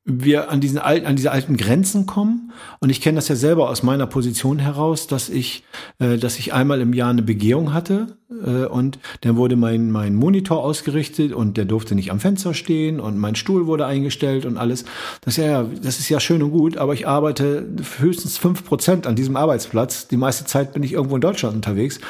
wir 0.05 0.51
an 0.51 0.61
diesen 0.61 0.79
alten, 0.79 1.07
an 1.07 1.17
diese 1.17 1.31
alten 1.31 1.57
Grenzen 1.57 2.07
kommen. 2.07 2.53
Und 2.81 2.91
ich 2.91 3.01
kenne 3.01 3.17
das 3.17 3.29
ja 3.29 3.37
selber 3.37 3.71
aus 3.71 3.83
meiner 3.83 4.07
Position 4.07 4.59
heraus, 4.59 5.07
dass 5.07 5.29
ich, 5.29 5.65
äh, 5.99 6.19
dass 6.19 6.39
ich 6.39 6.53
einmal 6.53 6.81
im 6.81 6.93
Jahr 6.93 7.11
eine 7.11 7.23
Begehung 7.23 7.73
hatte 7.73 8.19
äh, 8.31 8.65
und 8.67 8.99
dann 9.21 9.37
wurde 9.37 9.57
mein, 9.57 9.91
mein 9.91 10.15
Monitor 10.15 10.63
ausgerichtet 10.63 11.33
und 11.33 11.57
der 11.57 11.65
durfte 11.65 11.95
nicht 11.95 12.11
am 12.11 12.21
Fenster 12.21 12.55
stehen 12.55 13.01
und 13.01 13.19
mein 13.19 13.35
Stuhl 13.35 13.67
wurde 13.67 13.87
eingestellt 13.87 14.47
und 14.47 14.57
alles. 14.57 14.85
Das 15.21 15.39
ist 15.39 15.45
ja, 15.45 15.63
das 15.63 15.99
ist 15.99 16.09
ja 16.09 16.21
schön 16.21 16.43
und 16.43 16.51
gut, 16.51 16.77
aber 16.77 16.95
ich 16.95 17.07
arbeite 17.07 17.67
höchstens 17.99 18.39
fünf 18.39 18.65
Prozent 18.65 19.07
an 19.07 19.17
diesem 19.17 19.37
Arbeitsplatz. 19.37 20.09
Die 20.09 20.17
meiste 20.17 20.45
Zeit 20.45 20.73
bin 20.73 20.83
ich 20.83 20.93
irgendwo 20.93 21.17
in 21.17 21.21
Deutschland 21.21 21.55
unterwegs. 21.55 22.01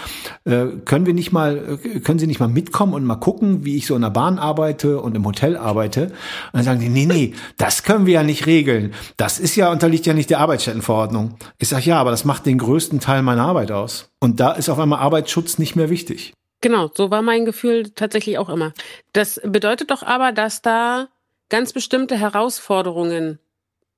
Äh, 0.44 0.66
können 0.84 1.06
wir 1.06 1.14
nicht 1.14 1.32
mal, 1.32 1.78
äh, 1.82 2.00
können 2.00 2.18
Sie 2.18 2.26
nicht 2.26 2.40
mal 2.40 2.48
mitkommen 2.48 2.94
und 2.94 3.04
mal 3.04 3.16
gucken, 3.16 3.64
wie 3.64 3.76
ich 3.76 3.86
so 3.86 3.96
in 3.96 4.02
der 4.02 4.10
Bahn 4.10 4.38
arbeite 4.38 5.00
und 5.00 5.16
im 5.16 5.24
Hotel 5.24 5.56
arbeite? 5.56 6.04
Und 6.04 6.12
dann 6.54 6.64
sagen 6.64 6.80
die, 6.80 6.88
nee, 6.88 7.06
nee, 7.06 7.34
das 7.56 7.82
können 7.82 8.06
wir 8.06 8.14
ja 8.14 8.22
nicht 8.22 8.46
regeln. 8.46 8.94
Das 9.16 9.38
ist 9.38 9.56
ja, 9.56 9.70
unterliegt 9.70 10.06
ja 10.06 10.14
nicht 10.14 10.30
der 10.30 10.40
Arbeitsstättenverordnung. 10.40 11.36
Ich 11.58 11.68
sage, 11.68 11.84
ja, 11.86 12.00
aber 12.00 12.10
das 12.10 12.24
macht 12.24 12.46
den 12.46 12.58
größten 12.58 13.00
Teil 13.00 13.22
meiner 13.22 13.42
Arbeit 13.42 13.72
aus. 13.72 14.10
Und 14.24 14.40
da 14.40 14.52
ist 14.52 14.70
auf 14.70 14.78
einmal 14.78 15.00
Arbeitsschutz 15.00 15.58
nicht 15.58 15.76
mehr 15.76 15.90
wichtig. 15.90 16.13
Genau, 16.60 16.90
so 16.94 17.10
war 17.10 17.20
mein 17.20 17.44
Gefühl 17.44 17.90
tatsächlich 17.90 18.38
auch 18.38 18.48
immer. 18.48 18.72
Das 19.12 19.40
bedeutet 19.44 19.90
doch 19.90 20.02
aber, 20.02 20.32
dass 20.32 20.62
da 20.62 21.08
ganz 21.50 21.72
bestimmte 21.72 22.16
Herausforderungen 22.16 23.38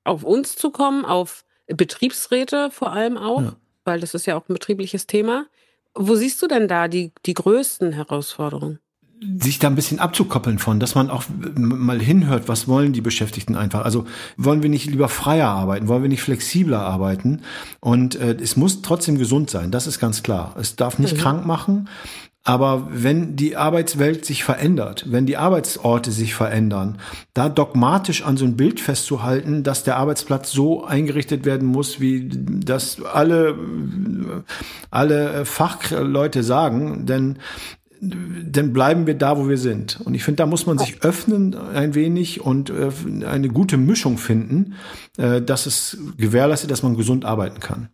auf 0.04 0.24
uns 0.24 0.56
zukommen, 0.56 1.04
auf 1.04 1.44
Betriebsräte 1.68 2.70
vor 2.70 2.92
allem 2.92 3.16
auch, 3.16 3.42
ja. 3.42 3.56
weil 3.84 4.00
das 4.00 4.14
ist 4.14 4.26
ja 4.26 4.36
auch 4.36 4.48
ein 4.48 4.54
betriebliches 4.54 5.06
Thema. 5.06 5.46
Wo 5.94 6.14
siehst 6.14 6.42
du 6.42 6.46
denn 6.46 6.68
da 6.68 6.88
die, 6.88 7.12
die 7.24 7.34
größten 7.34 7.92
Herausforderungen? 7.92 8.80
Sich 9.38 9.58
da 9.58 9.68
ein 9.68 9.74
bisschen 9.74 9.98
abzukoppeln 9.98 10.58
von, 10.58 10.78
dass 10.78 10.94
man 10.94 11.10
auch 11.10 11.24
mal 11.56 12.00
hinhört, 12.00 12.48
was 12.48 12.68
wollen 12.68 12.92
die 12.92 13.00
Beschäftigten 13.00 13.56
einfach. 13.56 13.84
Also 13.84 14.04
wollen 14.36 14.62
wir 14.62 14.70
nicht 14.70 14.90
lieber 14.90 15.08
freier 15.08 15.48
arbeiten, 15.48 15.88
wollen 15.88 16.02
wir 16.02 16.08
nicht 16.08 16.22
flexibler 16.22 16.80
arbeiten 16.80 17.40
und 17.80 18.14
äh, 18.16 18.36
es 18.40 18.56
muss 18.56 18.82
trotzdem 18.82 19.18
gesund 19.18 19.48
sein, 19.50 19.70
das 19.70 19.86
ist 19.86 19.98
ganz 19.98 20.22
klar. 20.22 20.54
Es 20.58 20.76
darf 20.76 20.98
nicht 20.98 21.16
mhm. 21.16 21.20
krank 21.20 21.46
machen, 21.46 21.88
Aber 22.46 22.86
wenn 22.92 23.34
die 23.34 23.56
Arbeitswelt 23.56 24.24
sich 24.24 24.44
verändert, 24.44 25.06
wenn 25.08 25.26
die 25.26 25.36
Arbeitsorte 25.36 26.12
sich 26.12 26.32
verändern, 26.32 26.98
da 27.34 27.48
dogmatisch 27.48 28.22
an 28.22 28.36
so 28.36 28.44
ein 28.44 28.56
Bild 28.56 28.78
festzuhalten, 28.78 29.64
dass 29.64 29.82
der 29.82 29.96
Arbeitsplatz 29.96 30.52
so 30.52 30.84
eingerichtet 30.84 31.44
werden 31.44 31.66
muss, 31.66 31.98
wie 31.98 32.30
das 32.30 33.02
alle, 33.02 33.58
alle 34.92 35.44
Fachleute 35.44 36.44
sagen, 36.44 37.04
denn 37.04 37.40
dann 38.00 38.72
bleiben 38.72 39.06
wir 39.06 39.14
da, 39.14 39.38
wo 39.38 39.48
wir 39.48 39.58
sind. 39.58 40.00
Und 40.04 40.14
ich 40.14 40.24
finde, 40.24 40.38
da 40.38 40.46
muss 40.46 40.66
man 40.66 40.78
sich 40.78 41.02
öffnen 41.02 41.54
ein 41.54 41.94
wenig 41.94 42.40
und 42.40 42.70
äh, 42.70 42.90
eine 43.26 43.48
gute 43.48 43.76
Mischung 43.76 44.18
finden, 44.18 44.74
äh, 45.16 45.40
dass 45.40 45.66
es 45.66 45.98
gewährleistet, 46.16 46.70
dass 46.70 46.82
man 46.82 46.96
gesund 46.96 47.24
arbeiten 47.24 47.60
kann. 47.60 47.88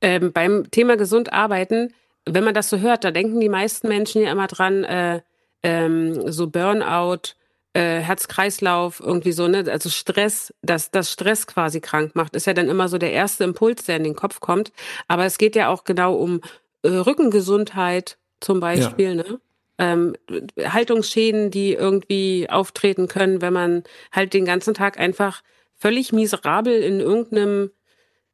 Ähm, 0.00 0.32
beim 0.32 0.70
Thema 0.70 0.96
gesund 0.96 1.32
arbeiten 1.32 1.90
wenn 2.26 2.44
man 2.44 2.54
das 2.54 2.68
so 2.68 2.78
hört, 2.78 3.04
da 3.04 3.10
denken 3.10 3.40
die 3.40 3.48
meisten 3.48 3.88
Menschen 3.88 4.22
ja 4.22 4.32
immer 4.32 4.48
dran, 4.48 4.84
äh, 4.84 5.22
ähm, 5.62 6.30
so 6.30 6.48
Burnout, 6.48 7.34
äh, 7.72 8.00
Herz-Kreislauf, 8.00 9.00
irgendwie 9.00 9.32
so, 9.32 9.48
ne? 9.48 9.64
Also 9.70 9.88
Stress, 9.88 10.52
dass 10.62 10.90
das 10.90 11.10
Stress 11.10 11.46
quasi 11.46 11.80
krank 11.80 12.16
macht, 12.16 12.34
ist 12.34 12.46
ja 12.46 12.52
dann 12.52 12.68
immer 12.68 12.88
so 12.88 12.98
der 12.98 13.12
erste 13.12 13.44
Impuls, 13.44 13.84
der 13.84 13.96
in 13.96 14.04
den 14.04 14.16
Kopf 14.16 14.40
kommt. 14.40 14.72
Aber 15.08 15.24
es 15.24 15.38
geht 15.38 15.56
ja 15.56 15.68
auch 15.68 15.84
genau 15.84 16.14
um 16.14 16.40
Rückengesundheit 16.84 18.18
zum 18.40 18.60
Beispiel, 18.60 19.08
ja. 19.08 19.14
ne? 19.14 19.40
Ähm, 19.78 20.14
Haltungsschäden, 20.58 21.50
die 21.50 21.74
irgendwie 21.74 22.48
auftreten 22.48 23.08
können, 23.08 23.42
wenn 23.42 23.52
man 23.52 23.84
halt 24.10 24.32
den 24.32 24.46
ganzen 24.46 24.72
Tag 24.72 24.98
einfach 24.98 25.42
völlig 25.74 26.12
miserabel 26.12 26.80
in 26.82 27.00
irgendeinem 27.00 27.70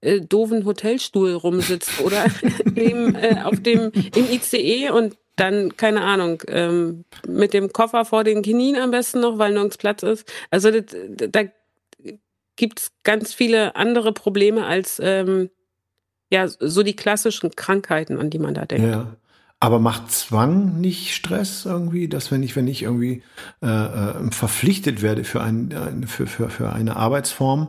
äh, 0.02 0.21
doofen 0.21 0.64
Hotelstuhl 0.64 1.32
rumsitzt 1.32 2.00
oder 2.00 2.26
dem, 2.64 3.16
äh, 3.16 3.42
auf 3.42 3.61
dem 3.61 3.90
im 4.14 4.30
ICE 4.30 4.90
und 4.90 5.16
dann, 5.37 5.76
keine 5.76 6.02
Ahnung, 6.02 6.42
ähm, 6.49 7.04
mit 7.26 7.54
dem 7.54 7.73
Koffer 7.73 8.04
vor 8.04 8.23
den 8.23 8.42
Knien 8.42 8.76
am 8.76 8.90
besten 8.90 9.21
noch, 9.21 9.38
weil 9.38 9.52
nirgends 9.52 9.78
Platz 9.78 10.02
ist. 10.02 10.30
Also 10.50 10.71
das, 10.71 10.94
da 11.09 11.44
gibt's 12.56 12.92
ganz 13.02 13.32
viele 13.32 13.76
andere 13.76 14.12
Probleme 14.12 14.66
als 14.66 15.00
ähm, 15.02 15.50
ja 16.30 16.47
so 16.49 16.82
die 16.82 16.97
klassischen 16.97 17.54
Krankheiten, 17.56 18.18
an 18.18 18.30
die 18.30 18.38
man 18.38 18.54
da 18.54 18.66
denkt. 18.66 18.87
Ja. 18.87 19.16
Aber 19.62 19.78
macht 19.78 20.11
Zwang 20.11 20.81
nicht 20.81 21.14
Stress 21.14 21.66
irgendwie, 21.66 22.09
dass 22.09 22.33
wenn 22.33 22.42
ich, 22.42 22.57
wenn 22.57 22.66
ich 22.66 22.83
irgendwie 22.83 23.23
äh, 23.62 23.69
äh, 23.69 24.31
verpflichtet 24.33 25.02
werde 25.02 25.23
für, 25.23 25.40
ein, 25.40 26.04
für, 26.09 26.26
für, 26.26 26.50
für 26.50 26.73
eine 26.73 26.97
Arbeitsform, 26.97 27.69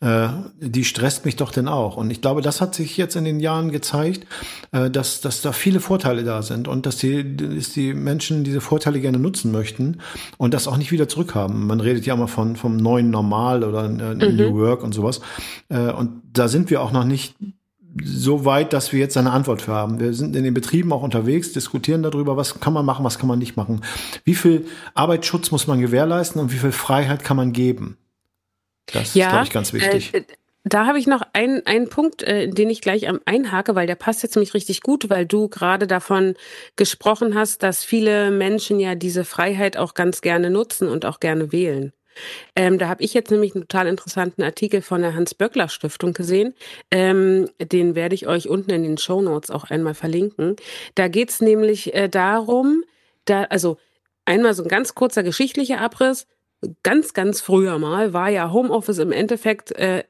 äh, 0.00 0.28
die 0.58 0.84
stresst 0.84 1.26
mich 1.26 1.36
doch 1.36 1.52
denn 1.52 1.68
auch. 1.68 1.98
Und 1.98 2.10
ich 2.10 2.22
glaube, 2.22 2.40
das 2.40 2.62
hat 2.62 2.74
sich 2.74 2.96
jetzt 2.96 3.14
in 3.14 3.26
den 3.26 3.40
Jahren 3.40 3.72
gezeigt, 3.72 4.26
äh, 4.72 4.88
dass, 4.88 5.20
dass 5.20 5.42
da 5.42 5.52
viele 5.52 5.80
Vorteile 5.80 6.24
da 6.24 6.40
sind 6.40 6.66
und 6.66 6.86
dass 6.86 6.96
die, 6.96 7.36
dass 7.36 7.74
die 7.74 7.92
Menschen 7.92 8.42
diese 8.42 8.62
Vorteile 8.62 8.98
gerne 8.98 9.18
nutzen 9.18 9.52
möchten 9.52 9.98
und 10.38 10.54
das 10.54 10.66
auch 10.66 10.78
nicht 10.78 10.92
wieder 10.92 11.08
zurückhaben. 11.08 11.66
Man 11.66 11.80
redet 11.80 12.06
ja 12.06 12.14
immer 12.14 12.26
von 12.26 12.56
vom 12.56 12.78
neuen 12.78 13.10
Normal 13.10 13.64
oder 13.64 13.84
äh, 13.84 14.14
mhm. 14.14 14.36
New 14.36 14.54
Work 14.54 14.82
und 14.82 14.94
sowas. 14.94 15.20
Äh, 15.68 15.90
und 15.90 16.22
da 16.32 16.48
sind 16.48 16.70
wir 16.70 16.80
auch 16.80 16.90
noch 16.90 17.04
nicht 17.04 17.36
so 18.02 18.44
weit, 18.44 18.72
dass 18.72 18.92
wir 18.92 19.00
jetzt 19.00 19.16
eine 19.16 19.30
Antwort 19.30 19.62
für 19.62 19.72
haben. 19.72 20.00
Wir 20.00 20.14
sind 20.14 20.34
in 20.34 20.44
den 20.44 20.54
Betrieben 20.54 20.92
auch 20.92 21.02
unterwegs, 21.02 21.52
diskutieren 21.52 22.02
darüber, 22.02 22.36
was 22.36 22.60
kann 22.60 22.72
man 22.72 22.84
machen, 22.84 23.04
was 23.04 23.18
kann 23.18 23.28
man 23.28 23.38
nicht 23.38 23.56
machen. 23.56 23.82
Wie 24.24 24.34
viel 24.34 24.66
Arbeitsschutz 24.94 25.50
muss 25.50 25.66
man 25.66 25.80
gewährleisten 25.80 26.40
und 26.40 26.52
wie 26.52 26.58
viel 26.58 26.72
Freiheit 26.72 27.24
kann 27.24 27.36
man 27.36 27.52
geben? 27.52 27.96
Das 28.86 29.14
ja, 29.14 29.26
ist, 29.26 29.30
glaube 29.30 29.44
ich, 29.44 29.52
ganz 29.52 29.72
wichtig. 29.72 30.14
Äh, 30.14 30.22
da 30.64 30.86
habe 30.86 30.98
ich 30.98 31.06
noch 31.06 31.22
einen, 31.34 31.64
einen 31.66 31.88
Punkt, 31.88 32.22
äh, 32.22 32.48
den 32.48 32.70
ich 32.70 32.80
gleich 32.80 33.06
am 33.08 33.20
einhake, 33.26 33.74
weil 33.74 33.86
der 33.86 33.96
passt 33.96 34.22
jetzt 34.22 34.34
nämlich 34.34 34.54
richtig 34.54 34.80
gut, 34.80 35.10
weil 35.10 35.26
du 35.26 35.48
gerade 35.48 35.86
davon 35.86 36.34
gesprochen 36.76 37.34
hast, 37.34 37.62
dass 37.62 37.84
viele 37.84 38.30
Menschen 38.30 38.80
ja 38.80 38.94
diese 38.94 39.24
Freiheit 39.24 39.76
auch 39.76 39.92
ganz 39.92 40.22
gerne 40.22 40.50
nutzen 40.50 40.88
und 40.88 41.04
auch 41.04 41.20
gerne 41.20 41.52
wählen. 41.52 41.92
Ähm, 42.56 42.78
da 42.78 42.88
habe 42.88 43.02
ich 43.02 43.14
jetzt 43.14 43.30
nämlich 43.30 43.54
einen 43.54 43.62
total 43.62 43.86
interessanten 43.86 44.42
Artikel 44.42 44.82
von 44.82 45.02
der 45.02 45.14
Hans-Böckler-Stiftung 45.14 46.12
gesehen. 46.12 46.54
Ähm, 46.90 47.48
den 47.60 47.94
werde 47.94 48.14
ich 48.14 48.26
euch 48.26 48.48
unten 48.48 48.70
in 48.70 48.82
den 48.82 48.98
Show 48.98 49.20
Notes 49.20 49.50
auch 49.50 49.64
einmal 49.64 49.94
verlinken. 49.94 50.56
Da 50.94 51.08
geht 51.08 51.30
es 51.30 51.40
nämlich 51.40 51.94
äh, 51.94 52.08
darum, 52.08 52.84
da, 53.24 53.44
also 53.44 53.76
einmal 54.24 54.54
so 54.54 54.62
ein 54.62 54.68
ganz 54.68 54.94
kurzer 54.94 55.22
geschichtlicher 55.22 55.80
Abriss. 55.80 56.26
Ganz, 56.82 57.12
ganz 57.12 57.40
früher 57.40 57.78
mal 57.78 58.12
war 58.12 58.30
ja 58.30 58.50
Homeoffice 58.50 58.98
im 58.98 59.12
Endeffekt 59.12 59.72
äh, 59.72 60.04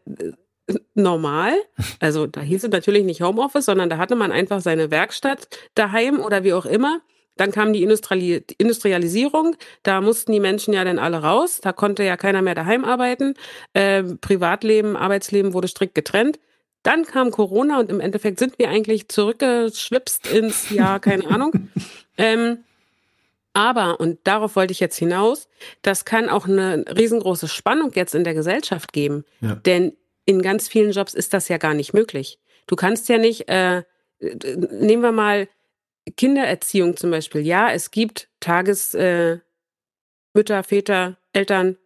normal. 0.95 1.55
Also 2.01 2.27
da 2.27 2.41
hieß 2.41 2.65
es 2.65 2.71
natürlich 2.71 3.05
nicht 3.05 3.23
Homeoffice, 3.23 3.67
sondern 3.67 3.91
da 3.91 3.99
hatte 3.99 4.17
man 4.17 4.33
einfach 4.33 4.61
seine 4.61 4.91
Werkstatt 4.91 5.49
daheim 5.75 6.21
oder 6.21 6.45
wie 6.45 6.53
auch 6.53 6.67
immer. 6.67 7.01
Dann 7.37 7.51
kam 7.51 7.73
die 7.73 7.83
Industrialisierung, 7.83 9.57
da 9.83 10.01
mussten 10.01 10.33
die 10.33 10.41
Menschen 10.41 10.73
ja 10.73 10.85
dann 10.85 10.99
alle 10.99 11.19
raus, 11.19 11.61
da 11.61 11.73
konnte 11.73 12.05
ja 12.05 12.17
keiner 12.17 12.43
mehr 12.43 12.55
daheim 12.55 12.85
arbeiten. 12.85 13.35
Äh, 13.73 14.03
Privatleben, 14.03 14.97
Arbeitsleben 14.97 15.53
wurde 15.53 15.69
strikt 15.69 15.95
getrennt. 15.95 16.39
Dann 16.85 17.05
kam 17.05 17.31
Corona 17.31 17.81
und 17.81 17.91
im 17.91 17.99
Endeffekt 17.99 18.39
sind 18.39 18.59
wir 18.59 18.69
eigentlich 18.69 19.09
zurückgeschwipst 19.09 20.31
ins 20.31 20.71
Jahr, 20.71 21.01
keine 21.01 21.29
Ahnung. 21.29 21.71
Ähm, 22.17 22.59
aber, 23.55 23.99
und 23.99 24.21
darauf 24.23 24.55
wollte 24.55 24.71
ich 24.71 24.79
jetzt 24.79 24.97
hinaus, 24.97 25.49
das 25.83 26.05
kann 26.05 26.29
auch 26.29 26.47
eine 26.47 26.85
riesengroße 26.97 27.49
Spannung 27.49 27.91
jetzt 27.95 28.15
in 28.15 28.23
der 28.23 28.35
Gesellschaft 28.35 28.93
geben. 28.93 29.25
Ja. 29.41 29.57
Denn 29.57 29.97
in 30.27 30.43
ganz 30.43 30.69
vielen 30.69 30.93
Jobs 30.93 31.13
ist 31.13 31.35
das 31.35 31.49
ja 31.49 31.57
gar 31.59 31.75
nicht 31.75 31.93
möglich. 31.93 32.39
Du 32.67 32.77
kannst 32.77 33.09
ja 33.09 33.19
nicht, 33.19 33.49
äh, 33.49 33.83
nehmen 34.21 35.03
wir 35.03 35.11
mal 35.11 35.49
Kindererziehung 36.17 36.97
zum 36.97 37.11
Beispiel. 37.11 37.43
Ja, 37.43 37.71
es 37.71 37.91
gibt 37.91 38.29
Tagesmütter, 38.41 39.41
äh, 40.35 40.63
Väter, 40.63 41.19
Eltern, 41.33 41.77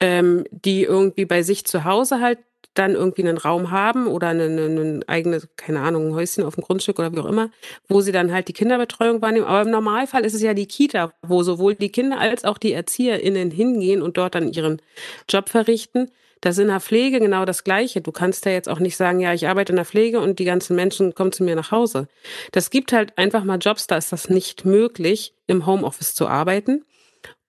ähm, 0.00 0.44
die 0.50 0.84
irgendwie 0.84 1.24
bei 1.24 1.42
sich 1.42 1.64
zu 1.64 1.84
Hause 1.84 2.20
halt 2.20 2.38
dann 2.74 2.94
irgendwie 2.94 3.22
einen 3.22 3.38
Raum 3.38 3.70
haben 3.72 4.06
oder 4.06 4.28
ein 4.28 4.40
eine 4.40 5.00
eigene, 5.08 5.40
keine 5.56 5.80
Ahnung, 5.80 6.08
ein 6.08 6.14
Häuschen 6.14 6.44
auf 6.44 6.54
dem 6.54 6.62
Grundstück 6.62 6.98
oder 6.98 7.12
wie 7.12 7.18
auch 7.18 7.26
immer, 7.26 7.50
wo 7.88 8.00
sie 8.00 8.12
dann 8.12 8.32
halt 8.32 8.48
die 8.48 8.52
Kinderbetreuung 8.52 9.20
wahrnehmen. 9.20 9.46
Aber 9.46 9.62
im 9.62 9.70
Normalfall 9.70 10.24
ist 10.24 10.34
es 10.34 10.42
ja 10.42 10.54
die 10.54 10.66
Kita, 10.66 11.12
wo 11.22 11.42
sowohl 11.42 11.74
die 11.74 11.90
Kinder 11.90 12.18
als 12.20 12.44
auch 12.44 12.58
die 12.58 12.72
ErzieherInnen 12.72 13.50
hingehen 13.50 14.02
und 14.02 14.16
dort 14.16 14.36
dann 14.36 14.52
ihren 14.52 14.80
Job 15.28 15.48
verrichten. 15.48 16.10
Das 16.40 16.56
ist 16.56 16.62
in 16.62 16.68
der 16.68 16.80
Pflege 16.80 17.20
genau 17.20 17.44
das 17.44 17.64
Gleiche. 17.64 18.00
Du 18.00 18.12
kannst 18.12 18.46
ja 18.46 18.52
jetzt 18.52 18.68
auch 18.68 18.78
nicht 18.78 18.96
sagen, 18.96 19.20
ja, 19.20 19.34
ich 19.34 19.46
arbeite 19.46 19.72
in 19.72 19.76
der 19.76 19.84
Pflege 19.84 20.20
und 20.20 20.38
die 20.38 20.44
ganzen 20.44 20.74
Menschen 20.74 21.14
kommen 21.14 21.32
zu 21.32 21.44
mir 21.44 21.54
nach 21.54 21.70
Hause. 21.70 22.08
Das 22.52 22.70
gibt 22.70 22.92
halt 22.92 23.16
einfach 23.18 23.44
mal 23.44 23.58
Jobs, 23.58 23.86
da 23.86 23.96
ist 23.96 24.12
das 24.12 24.30
nicht 24.30 24.64
möglich, 24.64 25.34
im 25.46 25.66
Homeoffice 25.66 26.14
zu 26.14 26.28
arbeiten. 26.28 26.84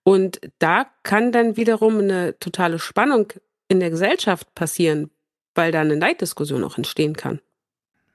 Und 0.04 0.40
da 0.58 0.86
kann 1.02 1.32
dann 1.32 1.56
wiederum 1.56 1.98
eine 1.98 2.38
totale 2.38 2.78
Spannung 2.78 3.32
in 3.68 3.80
der 3.80 3.90
Gesellschaft 3.90 4.54
passieren, 4.54 5.10
weil 5.54 5.72
da 5.72 5.80
eine 5.80 5.96
Neiddiskussion 5.96 6.64
auch 6.64 6.76
entstehen 6.76 7.16
kann. 7.16 7.40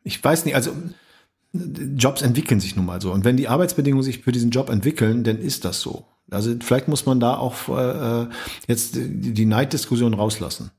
Ich 0.03 0.23
weiß 0.23 0.45
nicht, 0.45 0.55
also 0.55 0.73
Jobs 1.53 2.21
entwickeln 2.21 2.59
sich 2.59 2.75
nun 2.75 2.85
mal 2.85 3.01
so. 3.01 3.11
Und 3.11 3.25
wenn 3.25 3.37
die 3.37 3.47
Arbeitsbedingungen 3.47 4.03
sich 4.03 4.19
für 4.19 4.31
diesen 4.31 4.51
Job 4.51 4.69
entwickeln, 4.69 5.23
dann 5.23 5.39
ist 5.39 5.65
das 5.65 5.81
so. 5.81 6.05
Also 6.29 6.55
vielleicht 6.59 6.87
muss 6.87 7.05
man 7.05 7.19
da 7.19 7.37
auch 7.37 7.69
äh, 7.69 8.27
jetzt 8.67 8.97
die 8.97 9.45
Neiddiskussion 9.45 10.13
rauslassen. 10.13 10.71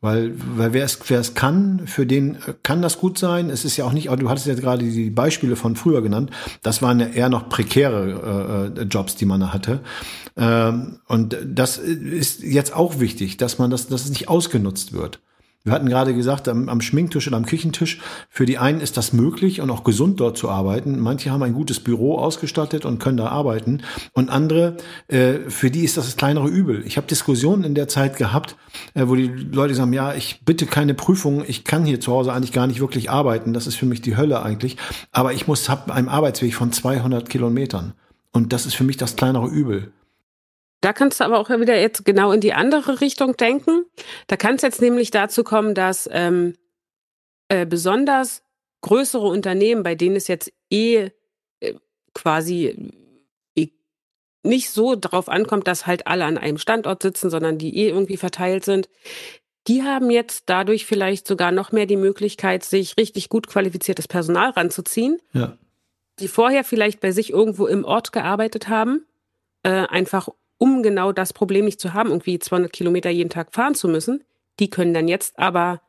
Weil, 0.00 0.34
weil 0.56 0.72
wer 0.72 0.84
es, 0.84 0.98
wer 1.08 1.20
es 1.20 1.34
kann, 1.34 1.86
für 1.86 2.06
den 2.06 2.38
kann 2.62 2.82
das 2.82 2.98
gut 2.98 3.18
sein. 3.18 3.48
Es 3.48 3.64
ist 3.64 3.76
ja 3.76 3.86
auch 3.86 3.92
nicht, 3.92 4.08
du 4.08 4.28
hattest 4.28 4.46
ja 4.46 4.54
gerade 4.54 4.84
die 4.84 5.10
Beispiele 5.10 5.56
von 5.56 5.76
früher 5.76 6.02
genannt. 6.02 6.30
Das 6.62 6.82
waren 6.82 7.00
ja 7.00 7.06
eher 7.06 7.28
noch 7.28 7.48
prekäre 7.48 8.72
äh, 8.76 8.82
Jobs, 8.82 9.16
die 9.16 9.24
man 9.24 9.40
da 9.40 9.52
hatte. 9.52 9.80
Ähm, 10.36 11.00
und 11.06 11.36
das 11.46 11.78
ist 11.78 12.42
jetzt 12.42 12.74
auch 12.74 13.00
wichtig, 13.00 13.36
dass 13.38 13.58
man 13.58 13.70
das, 13.70 13.88
dass 13.88 14.04
es 14.04 14.10
nicht 14.10 14.28
ausgenutzt 14.28 14.92
wird. 14.92 15.20
Wir 15.66 15.72
hatten 15.72 15.88
gerade 15.88 16.12
gesagt, 16.12 16.46
am, 16.46 16.68
am, 16.68 16.82
Schminktisch 16.82 17.26
oder 17.26 17.38
am 17.38 17.46
Küchentisch, 17.46 17.98
für 18.28 18.44
die 18.44 18.58
einen 18.58 18.82
ist 18.82 18.98
das 18.98 19.14
möglich 19.14 19.62
und 19.62 19.70
auch 19.70 19.82
gesund 19.82 20.20
dort 20.20 20.36
zu 20.36 20.50
arbeiten. 20.50 21.00
Manche 21.00 21.30
haben 21.30 21.42
ein 21.42 21.54
gutes 21.54 21.80
Büro 21.80 22.18
ausgestattet 22.18 22.84
und 22.84 22.98
können 22.98 23.16
da 23.16 23.28
arbeiten. 23.28 23.80
Und 24.12 24.28
andere, 24.28 24.76
äh, 25.08 25.48
für 25.48 25.70
die 25.70 25.82
ist 25.82 25.96
das 25.96 26.04
das 26.04 26.16
kleinere 26.18 26.48
Übel. 26.48 26.82
Ich 26.84 26.98
habe 26.98 27.06
Diskussionen 27.06 27.64
in 27.64 27.74
der 27.74 27.88
Zeit 27.88 28.18
gehabt, 28.18 28.56
äh, 28.92 29.08
wo 29.08 29.14
die 29.14 29.28
Leute 29.28 29.74
sagen, 29.74 29.94
ja, 29.94 30.12
ich 30.12 30.42
bitte 30.44 30.66
keine 30.66 30.92
Prüfung, 30.92 31.42
ich 31.48 31.64
kann 31.64 31.86
hier 31.86 31.98
zu 31.98 32.12
Hause 32.12 32.34
eigentlich 32.34 32.52
gar 32.52 32.66
nicht 32.66 32.80
wirklich 32.80 33.08
arbeiten. 33.08 33.54
Das 33.54 33.66
ist 33.66 33.76
für 33.76 33.86
mich 33.86 34.02
die 34.02 34.18
Hölle 34.18 34.42
eigentlich. 34.42 34.76
Aber 35.12 35.32
ich 35.32 35.46
muss, 35.46 35.70
habe 35.70 35.94
einen 35.94 36.10
Arbeitsweg 36.10 36.54
von 36.54 36.72
200 36.72 37.30
Kilometern. 37.30 37.94
Und 38.32 38.52
das 38.52 38.66
ist 38.66 38.74
für 38.74 38.84
mich 38.84 38.98
das 38.98 39.16
kleinere 39.16 39.46
Übel. 39.46 39.92
Da 40.84 40.92
kannst 40.92 41.18
du 41.18 41.24
aber 41.24 41.38
auch 41.38 41.48
wieder 41.48 41.80
jetzt 41.80 42.04
genau 42.04 42.30
in 42.32 42.42
die 42.42 42.52
andere 42.52 43.00
Richtung 43.00 43.38
denken. 43.38 43.86
Da 44.26 44.36
kann 44.36 44.56
es 44.56 44.60
jetzt 44.60 44.82
nämlich 44.82 45.10
dazu 45.10 45.42
kommen, 45.42 45.74
dass 45.74 46.06
ähm, 46.12 46.56
äh, 47.48 47.64
besonders 47.64 48.42
größere 48.82 49.26
Unternehmen, 49.26 49.82
bei 49.82 49.94
denen 49.94 50.14
es 50.14 50.28
jetzt 50.28 50.52
eh 50.68 51.08
äh, 51.60 51.74
quasi 52.12 52.92
äh, 53.56 53.68
nicht 54.42 54.68
so 54.68 54.94
darauf 54.94 55.30
ankommt, 55.30 55.68
dass 55.68 55.86
halt 55.86 56.06
alle 56.06 56.26
an 56.26 56.36
einem 56.36 56.58
Standort 56.58 57.02
sitzen, 57.02 57.30
sondern 57.30 57.56
die 57.56 57.78
eh 57.78 57.88
irgendwie 57.88 58.18
verteilt 58.18 58.66
sind, 58.66 58.90
die 59.66 59.84
haben 59.84 60.10
jetzt 60.10 60.50
dadurch 60.50 60.84
vielleicht 60.84 61.26
sogar 61.26 61.50
noch 61.50 61.72
mehr 61.72 61.86
die 61.86 61.96
Möglichkeit, 61.96 62.62
sich 62.62 62.98
richtig 62.98 63.30
gut 63.30 63.46
qualifiziertes 63.46 64.06
Personal 64.06 64.50
ranzuziehen. 64.50 65.18
Ja. 65.32 65.56
die 66.18 66.28
vorher 66.28 66.62
vielleicht 66.62 67.00
bei 67.00 67.10
sich 67.10 67.30
irgendwo 67.30 67.66
im 67.66 67.86
Ort 67.86 68.12
gearbeitet 68.12 68.68
haben, 68.68 69.06
äh, 69.62 69.70
einfach 69.70 70.28
um 70.58 70.82
genau 70.82 71.12
das 71.12 71.32
Problem 71.32 71.64
nicht 71.64 71.80
zu 71.80 71.94
haben, 71.94 72.10
irgendwie 72.10 72.38
200 72.38 72.72
Kilometer 72.72 73.10
jeden 73.10 73.30
Tag 73.30 73.52
fahren 73.52 73.74
zu 73.74 73.88
müssen, 73.88 74.24
die 74.60 74.70
können 74.70 74.94
dann 74.94 75.08
jetzt 75.08 75.38
aber 75.38 75.80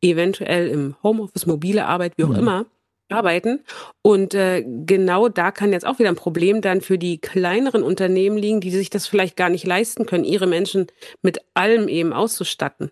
eventuell 0.00 0.68
im 0.68 0.96
Homeoffice, 1.02 1.46
mobile 1.46 1.86
Arbeit, 1.86 2.12
wie 2.16 2.24
auch 2.24 2.28
mhm. 2.28 2.36
immer, 2.36 2.66
arbeiten. 3.08 3.60
Und 4.02 4.34
äh, 4.34 4.64
genau 4.64 5.28
da 5.28 5.50
kann 5.50 5.72
jetzt 5.72 5.86
auch 5.86 5.98
wieder 5.98 6.08
ein 6.08 6.16
Problem 6.16 6.60
dann 6.60 6.80
für 6.80 6.98
die 6.98 7.18
kleineren 7.18 7.82
Unternehmen 7.82 8.36
liegen, 8.36 8.60
die 8.60 8.70
sich 8.70 8.90
das 8.90 9.06
vielleicht 9.06 9.36
gar 9.36 9.48
nicht 9.48 9.66
leisten 9.66 10.06
können, 10.06 10.24
ihre 10.24 10.46
Menschen 10.46 10.86
mit 11.22 11.40
allem 11.54 11.88
eben 11.88 12.12
auszustatten. 12.12 12.90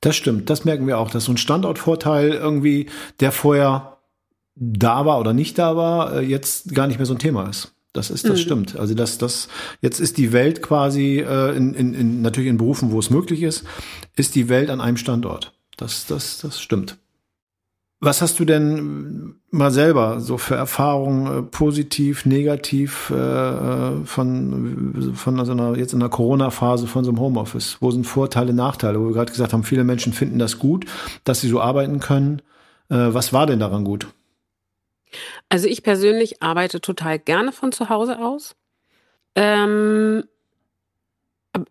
Das 0.00 0.16
stimmt, 0.16 0.48
das 0.50 0.64
merken 0.64 0.86
wir 0.86 0.98
auch, 0.98 1.10
dass 1.10 1.24
so 1.24 1.32
ein 1.32 1.36
Standortvorteil 1.36 2.30
irgendwie, 2.30 2.86
der 3.20 3.32
vorher 3.32 3.98
da 4.54 5.04
war 5.04 5.20
oder 5.20 5.32
nicht 5.32 5.58
da 5.58 5.76
war, 5.76 6.16
äh, 6.16 6.20
jetzt 6.20 6.74
gar 6.74 6.86
nicht 6.86 6.98
mehr 6.98 7.06
so 7.06 7.14
ein 7.14 7.18
Thema 7.18 7.48
ist. 7.48 7.75
Das 7.96 8.10
ist, 8.10 8.24
das 8.28 8.38
mhm. 8.38 8.42
stimmt. 8.42 8.76
Also 8.76 8.94
das, 8.94 9.16
das, 9.16 9.48
jetzt 9.80 10.00
ist 10.00 10.18
die 10.18 10.32
Welt 10.32 10.60
quasi 10.60 11.24
äh, 11.26 11.56
in, 11.56 11.74
in, 11.74 11.94
in 11.94 12.22
natürlich 12.22 12.50
in 12.50 12.58
Berufen, 12.58 12.90
wo 12.92 12.98
es 12.98 13.08
möglich 13.08 13.42
ist, 13.42 13.64
ist 14.16 14.34
die 14.34 14.48
Welt 14.48 14.68
an 14.68 14.80
einem 14.80 14.98
Standort. 14.98 15.54
Das, 15.76 16.06
das, 16.06 16.38
das 16.38 16.60
stimmt. 16.60 16.98
Was 17.98 18.20
hast 18.20 18.38
du 18.38 18.44
denn 18.44 19.36
mal 19.50 19.70
selber 19.70 20.20
so 20.20 20.36
für 20.36 20.54
Erfahrungen, 20.54 21.38
äh, 21.38 21.42
positiv, 21.42 22.26
negativ, 22.26 23.08
äh, 23.08 24.04
von, 24.04 25.14
von 25.14 25.44
so 25.46 25.52
einer, 25.52 25.78
jetzt 25.78 25.94
in 25.94 26.00
der 26.00 26.10
Corona-Phase 26.10 26.86
von 26.86 27.04
so 27.04 27.10
einem 27.10 27.20
Homeoffice? 27.20 27.78
Wo 27.80 27.90
sind 27.90 28.06
Vorteile, 28.06 28.52
Nachteile? 28.52 29.00
Wo 29.00 29.06
wir 29.06 29.14
gerade 29.14 29.32
gesagt 29.32 29.54
haben, 29.54 29.64
viele 29.64 29.84
Menschen 29.84 30.12
finden 30.12 30.38
das 30.38 30.58
gut, 30.58 30.84
dass 31.24 31.40
sie 31.40 31.48
so 31.48 31.62
arbeiten 31.62 31.98
können. 32.00 32.42
Äh, 32.90 32.96
was 33.14 33.32
war 33.32 33.46
denn 33.46 33.60
daran 33.60 33.84
gut? 33.84 34.06
Also 35.48 35.68
ich 35.68 35.82
persönlich 35.82 36.42
arbeite 36.42 36.80
total 36.80 37.18
gerne 37.18 37.52
von 37.52 37.72
zu 37.72 37.88
Hause 37.88 38.18
aus. 38.18 38.56
Ähm, 39.34 40.24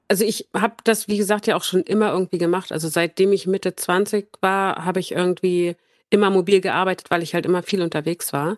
also 0.07 0.23
ich 0.23 0.49
habe 0.53 0.75
das, 0.83 1.07
wie 1.07 1.17
gesagt, 1.17 1.47
ja 1.47 1.55
auch 1.55 1.63
schon 1.63 1.83
immer 1.83 2.11
irgendwie 2.11 2.37
gemacht. 2.37 2.71
Also 2.71 2.87
seitdem 2.87 3.33
ich 3.33 3.47
Mitte 3.47 3.75
20 3.75 4.27
war, 4.41 4.85
habe 4.85 4.99
ich 4.99 5.11
irgendwie 5.11 5.75
immer 6.09 6.29
mobil 6.29 6.61
gearbeitet, 6.61 7.11
weil 7.11 7.23
ich 7.23 7.33
halt 7.33 7.45
immer 7.45 7.63
viel 7.63 7.81
unterwegs 7.81 8.33
war. 8.33 8.57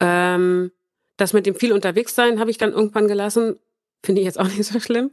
Ähm, 0.00 0.72
das 1.16 1.32
mit 1.32 1.46
dem 1.46 1.54
viel 1.54 1.72
unterwegs 1.72 2.14
sein 2.14 2.40
habe 2.40 2.50
ich 2.50 2.58
dann 2.58 2.72
irgendwann 2.72 3.08
gelassen. 3.08 3.58
Finde 4.02 4.20
ich 4.20 4.26
jetzt 4.26 4.38
auch 4.38 4.48
nicht 4.56 4.64
so 4.64 4.80
schlimm. 4.80 5.10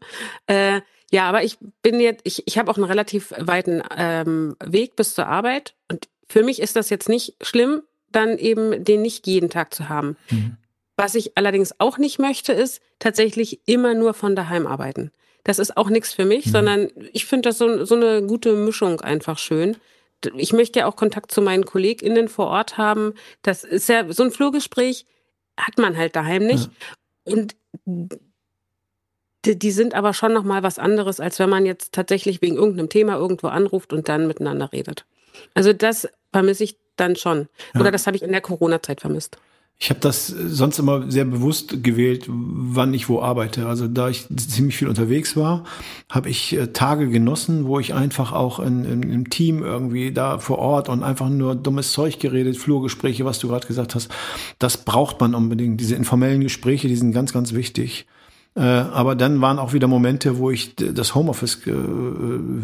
Äh, 0.47 0.81
ja, 1.11 1.27
aber 1.27 1.43
ich 1.43 1.57
bin 1.81 1.99
jetzt, 1.99 2.21
ich, 2.23 2.43
ich 2.47 2.57
habe 2.57 2.71
auch 2.71 2.77
einen 2.77 2.85
relativ 2.85 3.33
weiten 3.37 3.83
ähm, 3.97 4.55
Weg 4.63 4.95
bis 4.95 5.13
zur 5.13 5.27
Arbeit. 5.27 5.75
Und 5.89 6.07
für 6.27 6.43
mich 6.43 6.61
ist 6.61 6.75
das 6.75 6.89
jetzt 6.89 7.09
nicht 7.09 7.35
schlimm, 7.41 7.83
dann 8.11 8.37
eben 8.37 8.83
den 8.83 9.01
nicht 9.01 9.27
jeden 9.27 9.49
Tag 9.49 9.73
zu 9.73 9.89
haben. 9.89 10.17
Mhm. 10.29 10.57
Was 10.97 11.15
ich 11.15 11.37
allerdings 11.37 11.73
auch 11.79 11.97
nicht 11.97 12.19
möchte, 12.19 12.53
ist 12.53 12.81
tatsächlich 12.99 13.61
immer 13.65 13.93
nur 13.93 14.13
von 14.13 14.35
daheim 14.35 14.67
arbeiten. 14.67 15.11
Das 15.43 15.57
ist 15.57 15.75
auch 15.77 15.89
nichts 15.89 16.13
für 16.13 16.25
mich, 16.25 16.47
mhm. 16.47 16.51
sondern 16.51 16.87
ich 17.13 17.25
finde 17.25 17.49
das 17.49 17.57
so, 17.57 17.85
so 17.85 17.95
eine 17.95 18.23
gute 18.23 18.53
Mischung 18.53 19.01
einfach 19.01 19.37
schön. 19.37 19.77
Ich 20.35 20.53
möchte 20.53 20.79
ja 20.79 20.85
auch 20.85 20.95
Kontakt 20.95 21.31
zu 21.31 21.41
meinen 21.41 21.65
KollegInnen 21.65 22.27
vor 22.27 22.47
Ort 22.47 22.77
haben. 22.77 23.13
Das 23.41 23.63
ist 23.63 23.89
ja 23.89 24.11
so 24.13 24.23
ein 24.23 24.31
Flurgespräch 24.31 25.05
hat 25.57 25.77
man 25.77 25.97
halt 25.97 26.15
daheim 26.15 26.45
nicht. 26.45 26.69
Ja. 27.25 27.33
Und 27.33 27.55
die, 29.45 29.57
die 29.57 29.71
sind 29.71 29.93
aber 29.95 30.13
schon 30.13 30.33
noch 30.33 30.43
mal 30.43 30.63
was 30.63 30.79
anderes, 30.79 31.19
als 31.19 31.39
wenn 31.39 31.49
man 31.49 31.65
jetzt 31.65 31.93
tatsächlich 31.93 32.41
wegen 32.41 32.55
irgendeinem 32.55 32.89
Thema 32.89 33.15
irgendwo 33.15 33.47
anruft 33.47 33.93
und 33.93 34.09
dann 34.09 34.27
miteinander 34.27 34.71
redet. 34.71 35.05
Also 35.53 35.73
das 35.73 36.07
vermisse 36.31 36.63
ich 36.63 36.77
dann 36.95 37.15
schon. 37.15 37.47
Ja. 37.73 37.81
Oder 37.81 37.91
das 37.91 38.07
habe 38.07 38.15
ich 38.15 38.23
in 38.23 38.31
der 38.31 38.41
Corona-Zeit 38.41 39.01
vermisst. 39.01 39.38
Ich 39.83 39.89
habe 39.89 40.00
das 40.00 40.27
sonst 40.27 40.77
immer 40.77 41.09
sehr 41.09 41.25
bewusst 41.25 41.83
gewählt, 41.83 42.25
wann 42.27 42.93
ich 42.93 43.09
wo 43.09 43.19
arbeite. 43.19 43.65
Also 43.65 43.88
da 43.88 44.09
ich 44.09 44.27
ziemlich 44.38 44.77
viel 44.77 44.88
unterwegs 44.88 45.35
war, 45.35 45.63
habe 46.07 46.29
ich 46.29 46.55
äh, 46.55 46.67
Tage 46.67 47.09
genossen, 47.09 47.65
wo 47.65 47.79
ich 47.79 47.95
einfach 47.95 48.31
auch 48.31 48.59
in, 48.59 48.85
in, 48.85 49.01
im 49.01 49.29
Team 49.31 49.63
irgendwie 49.63 50.11
da 50.11 50.38
vor 50.38 50.59
Ort 50.59 50.88
und 50.88 51.01
einfach 51.01 51.29
nur 51.29 51.55
dummes 51.55 51.93
Zeug 51.93 52.19
geredet, 52.19 52.57
Flurgespräche, 52.57 53.25
was 53.25 53.39
du 53.39 53.47
gerade 53.47 53.65
gesagt 53.65 53.95
hast. 53.95 54.11
Das 54.59 54.77
braucht 54.77 55.19
man 55.19 55.33
unbedingt. 55.33 55.81
Diese 55.81 55.95
informellen 55.95 56.41
Gespräche, 56.41 56.88
die 56.88 56.95
sind 56.95 57.11
ganz, 57.11 57.33
ganz 57.33 57.53
wichtig. 57.53 58.05
Äh, 58.53 58.62
aber 58.62 59.15
dann 59.15 59.40
waren 59.40 59.59
auch 59.59 59.72
wieder 59.72 59.87
Momente, 59.87 60.37
wo 60.37 60.51
ich 60.51 60.75
das 60.75 61.16
Homeoffice 61.16 61.66
äh, 61.68 61.72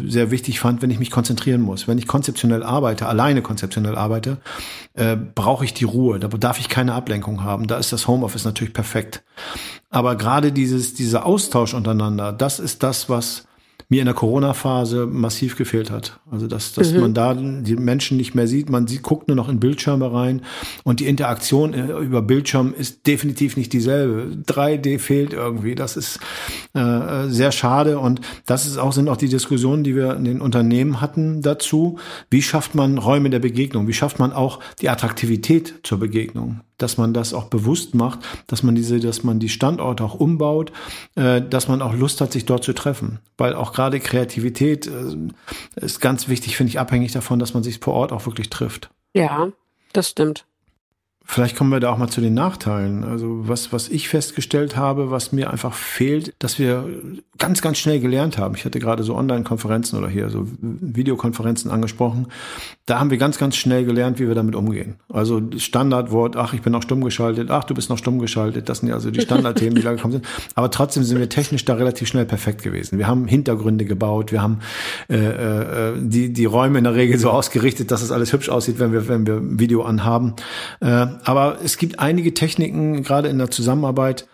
sehr 0.06 0.30
wichtig 0.30 0.60
fand, 0.60 0.82
wenn 0.82 0.90
ich 0.90 0.98
mich 0.98 1.10
konzentrieren 1.10 1.62
muss. 1.62 1.88
Wenn 1.88 1.96
ich 1.96 2.06
konzeptionell 2.06 2.62
arbeite, 2.62 3.06
alleine 3.06 3.40
konzeptionell 3.40 3.96
arbeite, 3.96 4.36
äh, 4.94 5.16
brauche 5.16 5.64
ich 5.64 5.72
die 5.72 5.84
Ruhe. 5.84 6.18
Da 6.18 6.28
darf 6.28 6.60
ich 6.60 6.68
keine 6.68 6.92
Ablenkung 6.92 7.42
haben. 7.42 7.66
Da 7.66 7.78
ist 7.78 7.92
das 7.92 8.06
Homeoffice 8.06 8.44
natürlich 8.44 8.74
perfekt. 8.74 9.24
Aber 9.88 10.16
gerade 10.16 10.52
dieses, 10.52 10.92
dieser 10.92 11.24
Austausch 11.24 11.72
untereinander, 11.72 12.32
das 12.32 12.60
ist 12.60 12.82
das, 12.82 13.08
was 13.08 13.47
mir 13.90 14.00
in 14.00 14.06
der 14.06 14.14
Corona-Phase 14.14 15.06
massiv 15.06 15.56
gefehlt 15.56 15.90
hat. 15.90 16.20
Also 16.30 16.46
dass, 16.46 16.74
dass 16.74 16.92
mhm. 16.92 17.00
man 17.00 17.14
da 17.14 17.34
die 17.34 17.76
Menschen 17.76 18.18
nicht 18.18 18.34
mehr 18.34 18.46
sieht, 18.46 18.68
man 18.68 18.86
sieht, 18.86 19.02
guckt 19.02 19.28
nur 19.28 19.36
noch 19.36 19.48
in 19.48 19.60
Bildschirme 19.60 20.12
rein 20.12 20.42
und 20.84 21.00
die 21.00 21.06
Interaktion 21.06 21.72
äh, 21.72 21.86
über 21.98 22.20
Bildschirm 22.20 22.74
ist 22.76 23.06
definitiv 23.06 23.56
nicht 23.56 23.72
dieselbe. 23.72 24.36
3D 24.46 24.98
fehlt 24.98 25.32
irgendwie. 25.32 25.74
Das 25.74 25.96
ist 25.96 26.20
äh, 26.74 26.80
äh, 26.80 27.30
sehr 27.30 27.50
schade 27.50 27.98
und 27.98 28.20
das 28.44 28.66
ist 28.66 28.76
auch, 28.76 28.92
sind 28.92 29.08
auch 29.08 29.16
die 29.16 29.30
Diskussionen, 29.30 29.84
die 29.84 29.96
wir 29.96 30.16
in 30.16 30.24
den 30.24 30.40
Unternehmen 30.42 31.00
hatten 31.00 31.40
dazu. 31.40 31.98
Wie 32.30 32.42
schafft 32.42 32.74
man 32.74 32.98
Räume 32.98 33.30
der 33.30 33.38
Begegnung? 33.38 33.88
Wie 33.88 33.94
schafft 33.94 34.18
man 34.18 34.32
auch 34.32 34.60
die 34.82 34.90
Attraktivität 34.90 35.80
zur 35.82 35.98
Begegnung? 35.98 36.60
Dass 36.78 36.96
man 36.96 37.12
das 37.12 37.34
auch 37.34 37.44
bewusst 37.44 37.94
macht, 37.94 38.20
dass 38.46 38.62
man 38.62 38.74
diese, 38.74 39.00
dass 39.00 39.24
man 39.24 39.38
die 39.38 39.48
Standorte 39.48 40.04
auch 40.04 40.14
umbaut, 40.14 40.72
äh, 41.16 41.42
dass 41.42 41.68
man 41.68 41.82
auch 41.82 41.92
Lust 41.92 42.20
hat, 42.20 42.32
sich 42.32 42.46
dort 42.46 42.64
zu 42.64 42.72
treffen. 42.72 43.18
Weil 43.36 43.54
auch 43.54 43.72
gerade 43.72 44.00
Kreativität 44.00 44.86
äh, 44.86 45.84
ist 45.84 46.00
ganz 46.00 46.28
wichtig, 46.28 46.56
finde 46.56 46.70
ich, 46.70 46.78
abhängig 46.78 47.12
davon, 47.12 47.38
dass 47.38 47.54
man 47.54 47.62
sich 47.62 47.80
vor 47.80 47.94
Ort 47.94 48.12
auch 48.12 48.26
wirklich 48.26 48.48
trifft. 48.48 48.90
Ja, 49.12 49.48
das 49.92 50.10
stimmt. 50.10 50.46
Vielleicht 51.30 51.56
kommen 51.56 51.70
wir 51.70 51.78
da 51.78 51.90
auch 51.92 51.98
mal 51.98 52.08
zu 52.08 52.22
den 52.22 52.32
Nachteilen. 52.32 53.04
Also 53.04 53.46
was, 53.46 53.70
was 53.70 53.90
ich 53.90 54.08
festgestellt 54.08 54.78
habe, 54.78 55.10
was 55.10 55.30
mir 55.30 55.50
einfach 55.50 55.74
fehlt, 55.74 56.32
dass 56.38 56.58
wir 56.58 56.88
ganz, 57.36 57.60
ganz 57.60 57.76
schnell 57.76 58.00
gelernt 58.00 58.38
haben. 58.38 58.54
Ich 58.54 58.64
hatte 58.64 58.78
gerade 58.78 59.02
so 59.02 59.14
Online-Konferenzen 59.14 59.98
oder 59.98 60.08
hier 60.08 60.30
so 60.30 60.46
Videokonferenzen 60.60 61.70
angesprochen. 61.70 62.28
Da 62.86 62.98
haben 62.98 63.10
wir 63.10 63.18
ganz, 63.18 63.36
ganz 63.36 63.56
schnell 63.56 63.84
gelernt, 63.84 64.18
wie 64.18 64.26
wir 64.26 64.34
damit 64.34 64.54
umgehen. 64.54 64.96
Also 65.12 65.42
Standardwort, 65.58 66.34
ach, 66.36 66.54
ich 66.54 66.62
bin 66.62 66.72
noch 66.72 66.82
stumm 66.82 67.04
geschaltet, 67.04 67.50
ach, 67.50 67.64
du 67.64 67.74
bist 67.74 67.90
noch 67.90 67.98
stumm 67.98 68.18
geschaltet. 68.20 68.70
Das 68.70 68.78
sind 68.78 68.88
ja 68.88 68.94
also 68.94 69.10
die 69.10 69.20
Standardthemen, 69.20 69.74
die 69.74 69.82
da 69.82 69.92
gekommen 69.92 70.12
sind. 70.12 70.26
Aber 70.54 70.70
trotzdem 70.70 71.04
sind 71.04 71.18
wir 71.18 71.28
technisch 71.28 71.66
da 71.66 71.74
relativ 71.74 72.08
schnell 72.08 72.24
perfekt 72.24 72.62
gewesen. 72.62 72.96
Wir 72.96 73.06
haben 73.06 73.28
Hintergründe 73.28 73.84
gebaut, 73.84 74.32
wir 74.32 74.40
haben 74.40 74.60
äh, 75.10 75.16
äh, 75.16 75.92
die, 75.98 76.32
die 76.32 76.46
Räume 76.46 76.78
in 76.78 76.84
der 76.84 76.94
Regel 76.94 77.18
so 77.18 77.28
ausgerichtet, 77.30 77.90
dass 77.90 78.00
es 78.00 78.10
alles 78.10 78.32
hübsch 78.32 78.48
aussieht, 78.48 78.78
wenn 78.78 78.92
wir, 78.92 79.08
wenn 79.08 79.26
wir 79.26 79.40
Video 79.42 79.82
anhaben. 79.82 80.32
Äh, 80.80 81.17
aber 81.24 81.58
es 81.62 81.76
gibt 81.76 81.98
einige 81.98 82.34
Techniken, 82.34 83.02
gerade 83.02 83.28
in 83.28 83.38
der 83.38 83.50
Zusammenarbeit, 83.50 84.26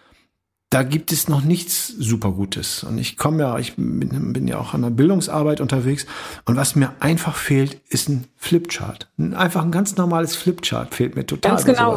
da 0.74 0.82
gibt 0.82 1.12
es 1.12 1.28
noch 1.28 1.42
nichts 1.42 1.86
super 1.86 2.32
Gutes. 2.32 2.82
Und 2.82 2.98
ich 2.98 3.16
komme 3.16 3.44
ja, 3.44 3.58
ich 3.60 3.76
bin, 3.76 4.32
bin, 4.32 4.48
ja 4.48 4.58
auch 4.58 4.74
an 4.74 4.82
der 4.82 4.90
Bildungsarbeit 4.90 5.60
unterwegs. 5.60 6.04
Und 6.46 6.56
was 6.56 6.74
mir 6.74 6.92
einfach 6.98 7.36
fehlt, 7.36 7.80
ist 7.88 8.08
ein 8.08 8.26
Flipchart. 8.36 9.08
Einfach 9.36 9.62
ein 9.62 9.70
ganz 9.70 9.96
normales 9.96 10.34
Flipchart 10.34 10.92
fehlt 10.92 11.14
mir 11.14 11.26
total. 11.26 11.52
Ganz 11.52 11.64
genau. 11.64 11.96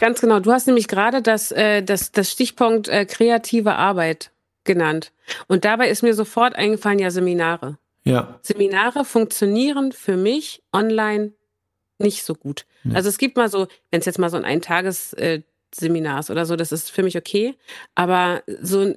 Ganz 0.00 0.20
genau. 0.20 0.40
Du 0.40 0.50
hast 0.50 0.66
nämlich 0.66 0.88
gerade 0.88 1.22
das, 1.22 1.52
äh, 1.52 1.82
das, 1.82 2.10
das 2.10 2.32
Stichpunkt 2.32 2.88
äh, 2.88 3.04
kreative 3.06 3.76
Arbeit 3.76 4.32
genannt. 4.64 5.12
Und 5.46 5.64
dabei 5.64 5.88
ist 5.88 6.02
mir 6.02 6.14
sofort 6.14 6.56
eingefallen, 6.56 6.98
ja, 6.98 7.12
Seminare. 7.12 7.78
Ja. 8.02 8.40
Seminare 8.42 9.04
funktionieren 9.04 9.92
für 9.92 10.16
mich 10.16 10.64
online 10.72 11.32
nicht 11.98 12.24
so 12.24 12.34
gut. 12.34 12.66
Ja. 12.90 12.96
Also 12.96 13.08
es 13.08 13.18
gibt 13.18 13.36
mal 13.36 13.48
so, 13.48 13.66
wenn 13.90 14.00
es 14.00 14.06
jetzt 14.06 14.18
mal 14.18 14.30
so 14.30 14.36
ein 14.36 14.44
Eintages-Seminar 14.44 16.20
ist 16.20 16.30
oder 16.30 16.46
so, 16.46 16.56
das 16.56 16.72
ist 16.72 16.90
für 16.90 17.02
mich 17.02 17.16
okay. 17.16 17.54
Aber 17.94 18.42
so 18.60 18.94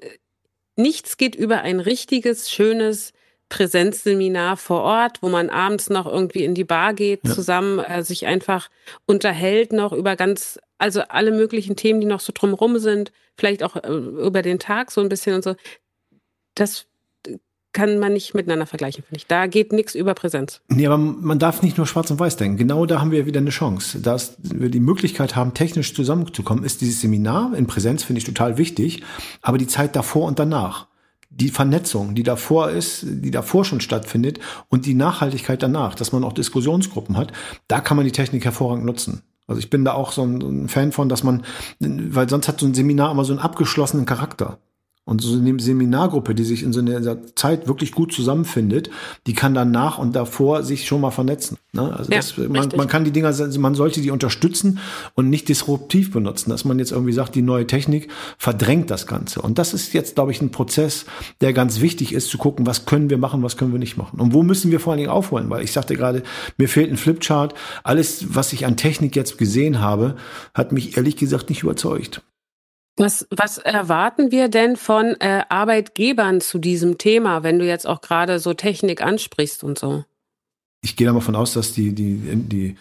nichts 0.76 1.18
geht 1.18 1.36
über 1.36 1.62
ein 1.62 1.80
richtiges, 1.80 2.52
schönes 2.52 3.14
Präsenzseminar 3.50 4.58
vor 4.58 4.84
Ort, 4.84 5.22
wo 5.22 5.30
man 5.30 5.50
abends 5.50 5.90
noch 5.90 6.06
irgendwie 6.06 6.44
in 6.44 6.54
die 6.54 6.64
Bar 6.64 6.94
geht, 6.94 7.22
ja. 7.26 7.34
zusammen 7.34 7.80
äh, 7.80 8.04
sich 8.04 8.28
einfach 8.28 8.70
unterhält 9.08 9.74
noch 9.74 9.92
über 9.92 10.16
ganz, 10.16 10.60
also 10.78 11.02
alle 11.02 11.32
möglichen 11.32 11.76
Themen, 11.76 12.00
die 12.00 12.08
noch 12.08 12.20
so 12.20 12.32
drumrum 12.34 12.78
sind, 12.78 13.12
vielleicht 13.36 13.64
auch 13.64 13.76
äh, 13.76 13.88
über 13.90 14.44
den 14.44 14.60
Tag 14.60 14.92
so 14.92 15.02
ein 15.02 15.10
bisschen 15.10 15.34
und 15.34 15.44
so. 15.44 15.56
Das 16.54 16.86
kann 17.72 18.00
man 18.00 18.14
nicht 18.14 18.34
miteinander 18.34 18.66
vergleichen, 18.66 19.04
finde 19.04 19.18
ich. 19.18 19.28
Da 19.28 19.48
geht 19.48 19.72
nichts 19.72 19.94
über 19.96 20.14
Präsenz. 20.14 20.62
Nee, 20.70 20.88
aber 20.88 20.98
man 20.98 21.38
darf 21.38 21.62
nicht 21.62 21.78
nur 21.78 21.86
schwarz 21.86 22.10
und 22.10 22.20
weiß 22.20 22.38
denken. 22.38 22.58
Genau 22.58 22.86
da 22.86 23.00
haben 23.00 23.12
wir 23.12 23.26
wieder 23.26 23.40
eine 23.40 23.52
Chance. 23.52 24.00
Dass 24.00 24.38
wir 24.42 24.70
die 24.70 24.80
Möglichkeit 24.80 25.36
haben, 25.36 25.54
technisch 25.54 25.94
zusammenzukommen, 25.94 26.64
ist 26.64 26.82
dieses 26.82 27.02
Seminar 27.02 27.54
in 27.56 27.68
Präsenz, 27.68 28.04
finde 28.04 28.20
ich 28.20 28.26
total 28.26 28.58
wichtig. 28.58 29.04
Aber 29.42 29.58
die 29.58 29.68
Zeit 29.68 29.96
davor 29.96 30.28
und 30.28 30.40
danach. 30.40 30.88
Die 31.32 31.50
Vernetzung, 31.50 32.16
die 32.16 32.24
davor 32.24 32.72
ist, 32.72 33.06
die 33.06 33.30
davor 33.30 33.64
schon 33.64 33.82
stattfindet 33.82 34.40
und 34.70 34.88
die 34.88 34.96
Nachhaltigkeit 34.96 35.62
danach, 35.62 35.94
dass 35.94 36.12
man 36.12 36.24
auch 36.24 36.34
Diskussionsgruppen 36.34 37.18
hat, 37.18 37.34
da 37.68 37.82
kann 37.82 37.98
man 37.98 38.06
die 38.06 38.12
Technik 38.12 38.46
hervorragend 38.46 38.84
nutzen. 38.84 39.22
Also 39.46 39.60
ich 39.60 39.70
bin 39.70 39.86
da 39.86 39.94
auch 39.94 40.12
so 40.12 40.24
ein, 40.24 40.68
Fan 40.70 40.92
von, 40.92 41.08
dass 41.08 41.24
man, 41.24 41.44
weil 41.80 42.30
sonst 42.30 42.48
hat 42.48 42.60
so 42.60 42.66
ein 42.66 42.74
Seminar 42.74 43.12
immer 43.12 43.26
so 43.26 43.34
einen 43.34 43.42
abgeschlossenen 43.42 44.08
Charakter. 44.08 44.60
Und 45.10 45.22
so 45.22 45.36
eine 45.36 45.60
Seminargruppe, 45.60 46.36
die 46.36 46.44
sich 46.44 46.62
in 46.62 46.72
so 46.72 46.82
einer 46.82 47.18
Zeit 47.36 47.68
wirklich 47.68 47.94
gut 47.94 48.14
zusammenfindet, 48.14 48.92
die 49.26 49.34
kann 49.34 49.56
dann 49.56 49.72
nach 49.72 49.98
und 49.98 50.16
davor 50.16 50.62
sich 50.62 50.86
schon 50.86 51.02
mal 51.02 51.10
vernetzen. 51.10 51.58
Ne? 51.74 51.82
Also 51.82 52.12
Ja, 52.12 52.18
das, 52.18 52.38
man, 52.38 52.70
man 52.78 52.88
kann 52.88 53.06
die 53.06 53.12
Dinger, 53.12 53.34
man 53.58 53.74
sollte 53.74 54.02
die 54.02 54.12
unterstützen 54.12 54.78
und 55.16 55.32
nicht 55.32 55.50
disruptiv 55.50 56.12
benutzen, 56.12 56.52
dass 56.52 56.64
man 56.64 56.78
jetzt 56.78 56.92
irgendwie 56.92 57.14
sagt, 57.14 57.34
die 57.34 57.42
neue 57.42 57.66
Technik 57.66 58.12
verdrängt 58.38 58.92
das 58.92 59.08
Ganze. 59.08 59.42
Und 59.42 59.58
das 59.58 59.74
ist 59.74 59.94
jetzt, 59.94 60.14
glaube 60.14 60.32
ich, 60.32 60.44
ein 60.44 60.52
Prozess, 60.52 61.06
der 61.42 61.54
ganz 61.54 61.82
wichtig 61.82 62.14
ist, 62.14 62.30
zu 62.30 62.38
gucken, 62.38 62.68
was 62.68 62.86
können 62.86 63.10
wir 63.10 63.18
machen, 63.18 63.42
was 63.42 63.58
können 63.58 63.72
wir 63.72 63.80
nicht 63.80 63.98
machen. 63.98 64.20
Und 64.20 64.36
wo 64.36 64.44
müssen 64.44 64.70
wir 64.70 64.80
vor 64.80 64.94
allen 64.94 65.00
Dingen 65.00 65.10
aufholen? 65.10 65.50
Weil 65.50 65.64
ich 65.64 65.72
sagte 65.72 65.96
gerade, 65.96 66.22
mir 66.60 66.70
fehlt 66.70 66.92
ein 66.92 66.98
Flipchart. 66.98 67.56
Alles, 67.84 68.36
was 68.36 68.54
ich 68.54 68.68
an 68.68 68.78
Technik 68.78 69.16
jetzt 69.16 69.40
gesehen 69.40 69.82
habe, 69.82 70.18
hat 70.54 70.72
mich 70.72 70.98
ehrlich 70.98 71.16
gesagt 71.16 71.50
nicht 71.50 71.64
überzeugt. 71.64 72.22
Was, 73.00 73.26
was 73.32 73.58
erwarten 73.58 74.30
wir 74.30 74.50
denn 74.50 74.76
von 74.76 75.16
äh, 75.20 75.44
Arbeitgebern 75.50 76.42
zu 76.42 76.60
diesem 76.60 76.98
Thema, 76.98 77.42
wenn 77.44 77.58
du 77.58 77.66
jetzt 77.66 77.88
auch 77.88 78.02
gerade 78.02 78.40
so 78.40 78.54
Technik 78.54 79.02
ansprichst 79.02 79.64
und 79.64 79.80
so? 79.80 80.04
ich 80.82 80.96
gehe 80.96 81.08
da 81.08 81.14
mal 81.14 81.20
von 81.20 81.36
aus, 81.36 81.54
dass 81.54 81.74
die, 81.74 81.94
die, 81.94 82.20
die 82.36 82.76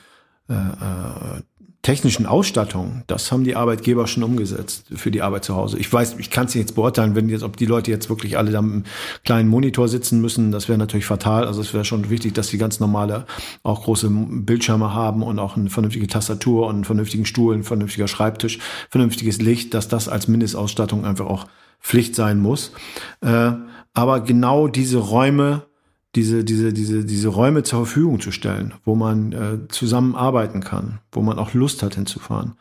äh, 0.49 0.55
äh, 0.55 1.43
technischen 1.83 2.27
Ausstattungen, 2.27 3.05
das 3.07 3.31
haben 3.31 3.45
die 3.45 3.55
Arbeitgeber 3.55 4.07
schon 4.07 4.23
umgesetzt 4.23 4.87
für 4.95 5.11
die 5.11 5.23
Arbeit 5.23 5.45
zu 5.45 5.55
Hause. 5.55 5.79
Ich 5.79 5.91
weiß, 5.91 6.17
ich 6.19 6.31
kann 6.31 6.47
es 6.47 6.55
jetzt 6.55 6.75
beurteilen, 6.75 7.15
wenn 7.15 7.29
jetzt, 7.29 7.45
ob 7.45 7.57
die 7.57 7.67
Leute 7.67 7.91
jetzt 7.91 8.11
wirklich 8.11 8.37
alle 8.37 8.51
da 8.51 8.59
im 8.59 8.85
kleinen 9.25 9.49
Monitor 9.49 9.89
sitzen 9.89 10.21
müssen, 10.21 10.51
das 10.51 10.69
wäre 10.69 10.79
natürlich 10.79 11.07
fatal. 11.07 11.47
Also 11.47 11.61
es 11.61 11.73
wäre 11.73 11.85
schon 11.85 12.11
wichtig, 12.11 12.35
dass 12.35 12.49
die 12.49 12.59
ganz 12.59 12.81
normale 12.81 13.27
auch 13.63 13.85
große 13.85 14.11
Bildschirme 14.11 14.93
haben 14.93 15.23
und 15.23 15.39
auch 15.39 15.57
eine 15.57 15.71
vernünftige 15.71 16.09
Tastatur 16.09 16.67
und 16.67 16.75
einen 16.75 16.85
vernünftigen 16.85 17.25
Stuhl, 17.25 17.55
ein 17.55 17.65
vernünftiger 17.65 18.09
Schreibtisch, 18.09 18.59
vernünftiges 18.91 19.41
Licht, 19.41 19.73
dass 19.73 19.89
das 19.89 20.09
als 20.09 20.27
Mindestausstattung 20.27 21.05
einfach 21.05 21.27
auch 21.27 21.47
Pflicht 21.81 22.17
sein 22.17 22.41
muss. 22.41 22.73
Äh, 23.21 23.53
aber 23.95 24.21
genau 24.21 24.69
diese 24.69 24.99
Räume, 24.99 25.68
diese, 26.15 26.45
diese, 26.45 26.73
diese, 26.73 27.05
diese 27.05 27.29
Räume 27.29 27.63
zur 27.63 27.81
Verfügung 27.81 28.21
zu 28.21 28.31
stellen, 28.33 28.75
wo 28.85 28.95
man 28.95 29.33
äh, 29.33 29.69
zusammenarbeiten 29.69 30.61
kann, 30.61 31.01
wo 31.13 31.21
man 31.23 31.39
auch 31.39 31.55
Lust 31.55 31.83
hat 31.83 31.95
hinzufahren. 31.97 32.55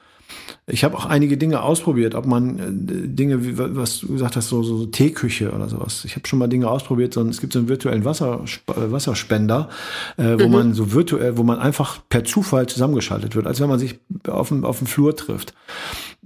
Ich 0.69 0.83
habe 0.83 0.97
auch 0.97 1.05
einige 1.05 1.37
Dinge 1.37 1.61
ausprobiert, 1.61 2.13
ob 2.13 2.25
man 2.25 2.59
äh, 2.59 2.63
Dinge, 3.07 3.45
wie, 3.45 3.57
was 3.57 3.99
du 3.99 4.07
gesagt 4.09 4.35
hast, 4.35 4.49
so, 4.49 4.61
so 4.63 4.85
Teeküche 4.85 5.51
oder 5.51 5.69
sowas. 5.69 6.03
Ich 6.03 6.17
habe 6.17 6.27
schon 6.27 6.39
mal 6.39 6.47
Dinge 6.49 6.69
ausprobiert, 6.69 7.13
so, 7.13 7.25
es 7.29 7.39
gibt 7.39 7.53
so 7.53 7.59
einen 7.59 7.69
virtuellen 7.69 8.03
Wasser, 8.03 8.43
äh, 8.43 8.91
Wasserspender, 8.91 9.69
äh, 10.17 10.37
wo 10.37 10.47
Mhm. 10.47 10.51
man 10.51 10.73
so 10.73 10.91
virtuell, 10.91 11.37
wo 11.37 11.43
man 11.43 11.59
einfach 11.59 11.99
per 12.09 12.25
Zufall 12.25 12.67
zusammengeschaltet 12.67 13.37
wird, 13.37 13.47
als 13.47 13.61
wenn 13.61 13.69
man 13.69 13.79
sich 13.79 13.99
auf 14.27 14.49
dem, 14.49 14.65
auf 14.65 14.79
dem 14.79 14.87
Flur 14.87 15.15
trifft. 15.15 15.53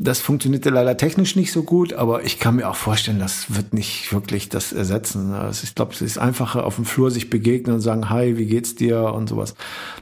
Das 0.03 0.19
funktionierte 0.19 0.71
leider 0.71 0.97
technisch 0.97 1.35
nicht 1.35 1.51
so 1.51 1.61
gut, 1.61 1.93
aber 1.93 2.23
ich 2.23 2.39
kann 2.39 2.55
mir 2.55 2.67
auch 2.67 2.75
vorstellen, 2.75 3.19
das 3.19 3.55
wird 3.55 3.71
nicht 3.73 4.11
wirklich 4.11 4.49
das 4.49 4.73
ersetzen. 4.73 5.31
Also 5.33 5.63
ich 5.63 5.75
glaube, 5.75 5.93
es 5.93 6.01
ist 6.01 6.17
einfacher, 6.17 6.65
auf 6.65 6.75
dem 6.75 6.85
Flur 6.85 7.11
sich 7.11 7.29
begegnen 7.29 7.75
und 7.75 7.81
sagen, 7.81 8.09
hi, 8.09 8.35
wie 8.35 8.47
geht's 8.47 8.73
dir 8.73 9.13
und 9.13 9.29
sowas. 9.29 9.53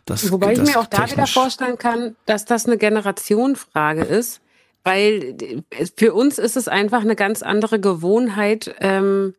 Das, 0.06 0.32
Wobei 0.32 0.54
ich 0.54 0.60
das 0.60 0.70
mir 0.70 0.80
auch 0.80 0.86
da 0.86 1.12
wieder 1.12 1.28
vorstellen 1.28 1.78
kann, 1.78 2.16
dass 2.26 2.46
das 2.46 2.66
eine 2.66 2.78
Generationenfrage 2.78 4.04
ist, 4.04 4.40
weil 4.86 5.36
äh, 5.70 5.86
für 5.98 6.14
uns 6.14 6.38
ist 6.38 6.56
es 6.56 6.70
einfach 6.70 7.02
eine 7.02 7.18
ganz 7.18 7.44
andere 7.44 7.82
Gewohnheit 7.82 8.74
ähm, 8.80 9.36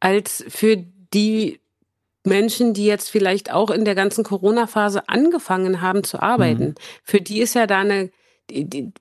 als 0.00 0.42
für 0.48 0.78
die 1.12 1.60
Menschen, 2.24 2.72
die 2.72 2.86
jetzt 2.86 3.10
vielleicht 3.10 3.52
auch 3.52 3.70
in 3.70 3.84
der 3.84 3.94
ganzen 3.94 4.24
Corona-Phase 4.24 5.08
angefangen 5.08 5.82
haben 5.82 6.02
zu 6.02 6.22
arbeiten. 6.22 6.64
Mhm. 6.64 6.74
Für 7.02 7.20
die 7.20 7.40
ist 7.40 7.54
ja 7.54 7.66
da 7.66 7.80
eine, 7.80 8.10
die, 8.48 8.64
die, 8.64 8.92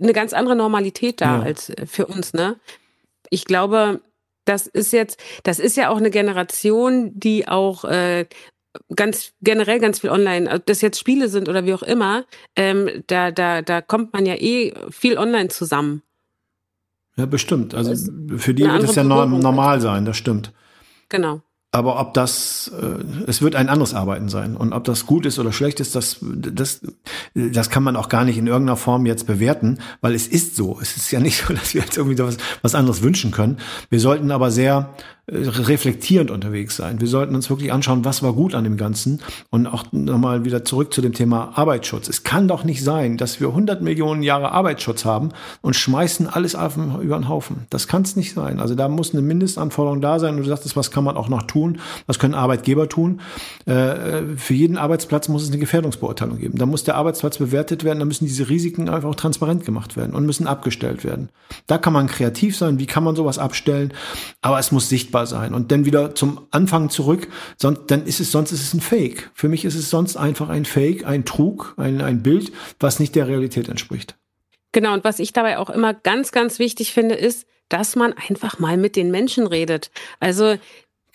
eine 0.00 0.12
ganz 0.12 0.32
andere 0.32 0.56
Normalität 0.56 1.20
da 1.20 1.38
Ja. 1.38 1.42
als 1.42 1.70
äh, 1.70 1.86
für 1.86 2.06
uns, 2.06 2.32
ne? 2.32 2.56
Ich 3.30 3.44
glaube, 3.44 4.00
das 4.44 4.66
ist 4.66 4.92
jetzt, 4.92 5.20
das 5.42 5.58
ist 5.58 5.76
ja 5.76 5.88
auch 5.90 5.96
eine 5.96 6.10
Generation, 6.10 7.10
die 7.18 7.48
auch 7.48 7.84
äh, 7.84 8.26
ganz 8.94 9.32
generell 9.42 9.80
ganz 9.80 10.00
viel 10.00 10.10
online, 10.10 10.50
ob 10.50 10.66
das 10.66 10.80
jetzt 10.80 10.98
Spiele 10.98 11.28
sind 11.28 11.48
oder 11.48 11.64
wie 11.64 11.74
auch 11.74 11.82
immer, 11.82 12.24
ähm, 12.54 13.02
da, 13.06 13.30
da, 13.30 13.62
da 13.62 13.80
kommt 13.80 14.12
man 14.12 14.26
ja 14.26 14.34
eh 14.34 14.72
viel 14.90 15.18
online 15.18 15.48
zusammen. 15.48 16.02
Ja, 17.16 17.26
bestimmt. 17.26 17.74
Also 17.74 17.94
für 18.36 18.54
die 18.54 18.64
wird 18.64 18.82
es 18.84 18.94
ja 18.94 19.02
normal 19.02 19.80
sein, 19.80 20.04
das 20.04 20.16
stimmt. 20.16 20.52
Genau. 21.08 21.40
Aber 21.76 22.00
ob 22.00 22.14
das, 22.14 22.72
äh, 22.80 23.04
es 23.26 23.42
wird 23.42 23.54
ein 23.54 23.68
anderes 23.68 23.92
Arbeiten 23.92 24.30
sein. 24.30 24.56
Und 24.56 24.72
ob 24.72 24.84
das 24.84 25.04
gut 25.04 25.26
ist 25.26 25.38
oder 25.38 25.52
schlecht 25.52 25.78
ist, 25.78 25.94
das, 25.94 26.16
das, 26.22 26.80
das 27.34 27.68
kann 27.68 27.82
man 27.82 27.96
auch 27.96 28.08
gar 28.08 28.24
nicht 28.24 28.38
in 28.38 28.46
irgendeiner 28.46 28.78
Form 28.78 29.04
jetzt 29.04 29.26
bewerten, 29.26 29.76
weil 30.00 30.14
es 30.14 30.26
ist 30.26 30.56
so. 30.56 30.78
Es 30.80 30.96
ist 30.96 31.10
ja 31.10 31.20
nicht 31.20 31.44
so, 31.44 31.52
dass 31.52 31.74
wir 31.74 31.82
jetzt 31.82 31.98
irgendwie 31.98 32.18
was, 32.18 32.38
was 32.62 32.74
anderes 32.74 33.02
wünschen 33.02 33.30
können. 33.30 33.58
Wir 33.90 34.00
sollten 34.00 34.30
aber 34.30 34.50
sehr 34.50 34.94
reflektierend 35.28 36.30
unterwegs 36.30 36.76
sein. 36.76 37.00
Wir 37.00 37.08
sollten 37.08 37.34
uns 37.34 37.50
wirklich 37.50 37.72
anschauen, 37.72 38.04
was 38.04 38.22
war 38.22 38.32
gut 38.32 38.54
an 38.54 38.62
dem 38.62 38.76
Ganzen 38.76 39.20
und 39.50 39.66
auch 39.66 39.86
nochmal 39.90 40.44
wieder 40.44 40.64
zurück 40.64 40.94
zu 40.94 41.02
dem 41.02 41.14
Thema 41.14 41.52
Arbeitsschutz. 41.56 42.08
Es 42.08 42.22
kann 42.22 42.46
doch 42.46 42.62
nicht 42.62 42.84
sein, 42.84 43.16
dass 43.16 43.40
wir 43.40 43.48
100 43.48 43.82
Millionen 43.82 44.22
Jahre 44.22 44.52
Arbeitsschutz 44.52 45.04
haben 45.04 45.30
und 45.62 45.74
schmeißen 45.74 46.28
alles 46.28 46.54
über 46.54 47.18
den 47.18 47.28
Haufen. 47.28 47.66
Das 47.70 47.88
kann 47.88 48.02
es 48.02 48.14
nicht 48.14 48.34
sein. 48.34 48.60
Also 48.60 48.76
da 48.76 48.88
muss 48.88 49.12
eine 49.12 49.22
Mindestanforderung 49.22 50.00
da 50.00 50.20
sein. 50.20 50.36
Und 50.36 50.42
du 50.42 50.48
sagtest, 50.48 50.76
was 50.76 50.92
kann 50.92 51.02
man 51.02 51.16
auch 51.16 51.28
noch 51.28 51.42
tun? 51.42 51.80
Was 52.06 52.20
können 52.20 52.34
Arbeitgeber 52.34 52.88
tun? 52.88 53.20
Äh, 53.66 54.36
für 54.36 54.54
jeden 54.54 54.78
Arbeitsplatz 54.78 55.28
muss 55.28 55.42
es 55.42 55.48
eine 55.48 55.58
Gefährdungsbeurteilung 55.58 56.38
geben. 56.38 56.58
Da 56.58 56.66
muss 56.66 56.84
der 56.84 56.94
Arbeitsplatz 56.94 57.38
bewertet 57.38 57.82
werden. 57.82 57.98
Da 57.98 58.04
müssen 58.04 58.26
diese 58.26 58.48
Risiken 58.48 58.88
einfach 58.88 59.08
auch 59.08 59.14
transparent 59.16 59.64
gemacht 59.64 59.96
werden 59.96 60.14
und 60.14 60.24
müssen 60.24 60.46
abgestellt 60.46 61.04
werden. 61.04 61.30
Da 61.66 61.78
kann 61.78 61.92
man 61.92 62.06
kreativ 62.06 62.56
sein. 62.56 62.78
Wie 62.78 62.86
kann 62.86 63.02
man 63.02 63.16
sowas 63.16 63.38
abstellen? 63.38 63.92
Aber 64.40 64.58
es 64.58 64.70
muss 64.70 64.88
sichtbar 64.88 65.15
sein. 65.24 65.54
Und 65.54 65.72
dann 65.72 65.86
wieder 65.86 66.14
zum 66.14 66.46
Anfang 66.50 66.90
zurück. 66.90 67.28
Sonst, 67.56 67.82
dann 67.86 68.04
ist 68.04 68.20
es, 68.20 68.30
sonst 68.30 68.52
ist 68.52 68.62
es 68.62 68.74
ein 68.74 68.80
Fake. 68.80 69.30
Für 69.32 69.48
mich 69.48 69.64
ist 69.64 69.76
es 69.76 69.88
sonst 69.88 70.16
einfach 70.16 70.50
ein 70.50 70.66
Fake, 70.66 71.06
ein 71.06 71.24
Trug, 71.24 71.74
ein, 71.78 72.02
ein 72.02 72.22
Bild, 72.22 72.52
was 72.78 73.00
nicht 73.00 73.14
der 73.14 73.28
Realität 73.28 73.68
entspricht. 73.68 74.16
Genau, 74.72 74.92
und 74.92 75.04
was 75.04 75.20
ich 75.20 75.32
dabei 75.32 75.58
auch 75.58 75.70
immer 75.70 75.94
ganz, 75.94 76.32
ganz 76.32 76.58
wichtig 76.58 76.92
finde, 76.92 77.14
ist, 77.14 77.46
dass 77.70 77.96
man 77.96 78.12
einfach 78.12 78.58
mal 78.58 78.76
mit 78.76 78.96
den 78.96 79.10
Menschen 79.10 79.46
redet. 79.46 79.90
Also 80.20 80.56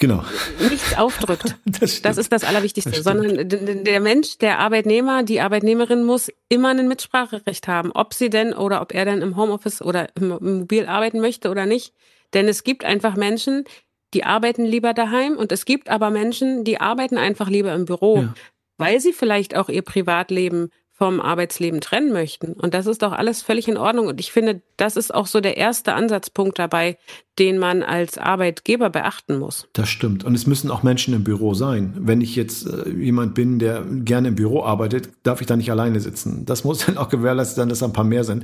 Genau. 0.01 0.25
nichts 0.59 0.97
aufdrückt. 0.97 1.55
Das. 1.79 2.01
Das 2.01 2.17
ist 2.17 2.31
das 2.31 2.43
Allerwichtigste, 2.43 2.89
Das 2.91 3.03
sondern 3.03 3.47
der 3.83 3.99
Mensch, 3.99 4.39
der 4.39 4.57
Arbeitnehmer, 4.57 5.21
die 5.21 5.41
Arbeitnehmerin 5.41 6.03
muss 6.03 6.31
immer 6.49 6.69
ein 6.69 6.87
Mitspracherecht 6.87 7.67
haben, 7.67 7.91
ob 7.91 8.15
sie 8.15 8.31
denn 8.31 8.53
oder 8.53 8.81
ob 8.81 8.93
er 8.93 9.05
denn 9.05 9.21
im 9.21 9.35
Homeoffice 9.37 9.81
oder 9.81 10.07
im 10.15 10.31
im 10.31 10.59
Mobil 10.59 10.87
arbeiten 10.87 11.21
möchte 11.21 11.51
oder 11.51 11.67
nicht. 11.67 11.93
Denn 12.33 12.47
es 12.47 12.63
gibt 12.63 12.83
einfach 12.83 13.15
Menschen, 13.15 13.65
die 14.13 14.24
arbeiten 14.24 14.65
lieber 14.65 14.93
daheim 14.93 15.38
und 15.38 15.52
es 15.52 15.65
gibt 15.65 15.89
aber 15.89 16.10
Menschen, 16.10 16.63
die 16.63 16.80
arbeiten 16.80 17.17
einfach 17.17 17.50
lieber 17.50 17.74
im 17.74 17.86
Büro, 17.86 18.17
Ja. 18.24 18.34
weil 18.78 19.00
sie 19.00 19.13
vielleicht 19.13 19.56
auch 19.56 19.69
ihr 19.69 19.82
Privatleben 19.84 20.69
vom 21.01 21.19
Arbeitsleben 21.19 21.81
trennen 21.81 22.13
möchten. 22.13 22.53
Und 22.53 22.75
das 22.75 22.85
ist 22.85 23.01
doch 23.01 23.11
alles 23.11 23.41
völlig 23.41 23.67
in 23.67 23.75
Ordnung. 23.75 24.05
Und 24.05 24.19
ich 24.19 24.31
finde, 24.31 24.61
das 24.77 24.95
ist 24.95 25.11
auch 25.11 25.25
so 25.25 25.41
der 25.41 25.57
erste 25.57 25.95
Ansatzpunkt 25.95 26.59
dabei, 26.59 26.95
den 27.39 27.57
man 27.57 27.81
als 27.81 28.19
Arbeitgeber 28.19 28.91
beachten 28.91 29.39
muss. 29.39 29.67
Das 29.73 29.89
stimmt. 29.89 30.23
Und 30.23 30.35
es 30.35 30.45
müssen 30.45 30.69
auch 30.69 30.83
Menschen 30.83 31.15
im 31.15 31.23
Büro 31.23 31.55
sein. 31.55 31.95
Wenn 31.97 32.21
ich 32.21 32.35
jetzt 32.35 32.67
äh, 32.67 32.87
jemand 32.91 33.33
bin, 33.33 33.57
der 33.57 33.83
gerne 33.83 34.27
im 34.27 34.35
Büro 34.35 34.61
arbeitet, 34.61 35.09
darf 35.23 35.41
ich 35.41 35.47
da 35.47 35.55
nicht 35.55 35.71
alleine 35.71 35.99
sitzen. 36.01 36.45
Das 36.45 36.63
muss 36.65 36.85
dann 36.85 36.99
auch 36.99 37.09
gewährleistet 37.09 37.55
sein, 37.55 37.69
dass 37.69 37.79
da 37.79 37.87
ein 37.87 37.93
paar 37.93 38.03
mehr 38.03 38.23
sind. 38.23 38.43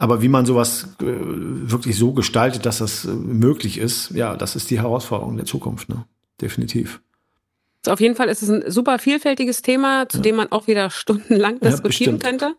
Aber 0.00 0.22
wie 0.22 0.28
man 0.28 0.44
sowas 0.44 0.96
äh, 1.00 1.04
wirklich 1.06 1.96
so 1.96 2.14
gestaltet, 2.14 2.66
dass 2.66 2.78
das 2.78 3.04
äh, 3.04 3.12
möglich 3.12 3.78
ist, 3.78 4.10
ja, 4.10 4.34
das 4.34 4.56
ist 4.56 4.72
die 4.72 4.80
Herausforderung 4.80 5.36
der 5.36 5.46
Zukunft. 5.46 5.88
Ne? 5.88 6.04
Definitiv. 6.40 7.00
Auf 7.86 8.00
jeden 8.00 8.14
Fall 8.14 8.28
ist 8.28 8.42
es 8.42 8.48
ein 8.50 8.70
super 8.70 8.98
vielfältiges 8.98 9.62
Thema, 9.62 10.08
zu 10.08 10.18
dem 10.20 10.36
man 10.36 10.50
auch 10.52 10.66
wieder 10.66 10.90
stundenlang 10.90 11.58
Ja, 11.62 11.70
diskutieren 11.70 12.18
bestimmt. 12.18 12.22
könnte. 12.40 12.54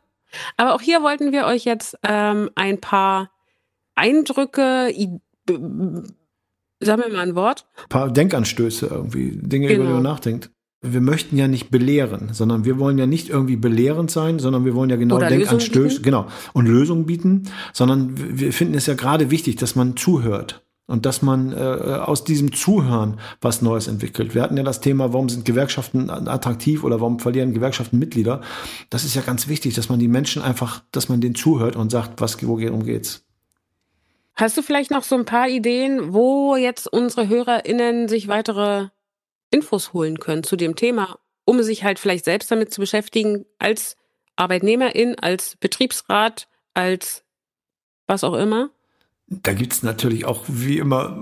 Aber 0.58 0.74
auch 0.74 0.82
hier 0.82 1.02
wollten 1.04 1.32
wir 1.32 1.46
euch 1.46 1.64
jetzt 1.66 1.98
ähm, 2.04 2.50
ein 2.56 2.80
paar 2.82 3.32
Eindrücke, 3.96 4.90
I 4.92 5.20
sagen 5.48 7.04
wir 7.04 7.12
mal 7.12 7.20
ein 7.20 7.36
Wort. 7.36 7.66
Ein 7.84 7.90
paar 7.90 8.12
Denkanstöße 8.12 8.88
irgendwie, 8.88 9.32
Dinge, 9.42 9.68
über 9.68 9.74
die 9.76 9.80
Genau. 9.82 9.94
man 9.96 10.04
nachdenkt. 10.04 10.50
Wir 10.86 11.00
möchten 11.00 11.38
ja 11.38 11.48
nicht 11.48 11.72
belehren, 11.72 12.30
sondern 12.34 12.66
wir 12.66 12.78
wollen 12.78 12.98
ja 12.98 13.06
nicht 13.06 13.30
irgendwie 13.30 13.56
belehrend 13.56 14.12
sein, 14.12 14.40
sondern 14.40 14.66
wir 14.66 14.76
wollen 14.76 14.90
ja 14.90 14.98
genau 14.98 15.16
Oder 15.16 15.30
Denkanstöße, 15.30 16.02
genau, 16.02 16.28
und 16.52 16.66
Lösungen 16.66 17.06
bieten, 17.06 17.44
sondern 17.72 18.12
wir 18.38 18.52
finden 18.52 18.74
es 18.76 18.86
ja 18.88 18.94
gerade 18.96 19.32
wichtig, 19.32 19.56
dass 19.56 19.76
man 19.76 19.96
zuhört 19.96 20.66
und 20.86 21.06
dass 21.06 21.22
man 21.22 21.54
äh, 21.54 21.56
aus 21.56 22.24
diesem 22.24 22.54
Zuhören 22.54 23.20
was 23.42 23.62
Neues 23.62 23.88
entwickelt. 23.88 24.36
Wir 24.36 24.42
hatten 24.42 24.58
ja 24.58 24.64
das 24.64 24.82
Thema, 24.82 25.14
warum 25.14 25.30
sind 25.30 25.46
Gewerkschaften 25.46 26.10
attraktiv 26.10 26.84
oder 26.84 27.00
warum 27.00 27.20
verlieren 27.20 27.54
Gewerkschaften 27.54 28.00
Mitglieder? 28.00 28.42
Das 28.90 29.06
ist 29.06 29.16
ja 29.16 29.22
ganz 29.22 29.48
wichtig, 29.48 29.76
dass 29.76 29.90
man 29.90 30.00
die 30.00 30.08
Menschen 30.08 30.42
einfach, 30.42 30.84
dass 30.92 31.10
man 31.10 31.22
denen 31.22 31.36
zuhört 31.36 31.76
und 31.76 31.90
sagt, 31.90 32.20
was, 32.20 32.42
worum 32.46 32.84
geht's? 32.84 33.26
Hast 34.36 34.58
du 34.58 34.62
vielleicht 34.62 34.92
noch 34.92 35.04
so 35.04 35.16
ein 35.16 35.26
paar 35.26 35.48
Ideen, 35.48 36.14
wo 36.14 36.56
jetzt 36.56 36.92
unsere 36.92 37.28
HörerInnen 37.28 38.08
sich 38.08 38.28
weitere 38.28 38.88
Infos 39.52 39.94
holen 39.94 40.20
können 40.20 40.44
zu 40.44 40.56
dem 40.56 40.76
Thema, 40.76 41.20
um 41.46 41.62
sich 41.62 41.84
halt 41.84 42.00
vielleicht 42.00 42.26
selbst 42.26 42.50
damit 42.50 42.74
zu 42.74 42.82
beschäftigen 42.82 43.46
als 43.60 43.96
Arbeitnehmerin, 44.36 45.18
als 45.20 45.56
Betriebsrat, 45.58 46.48
als 46.74 47.24
was 48.08 48.24
auch 48.24 48.34
immer? 48.34 48.72
Da 49.28 49.54
gibt's 49.54 49.84
natürlich 49.84 50.26
auch 50.26 50.44
wie 50.48 50.78
immer 50.78 51.18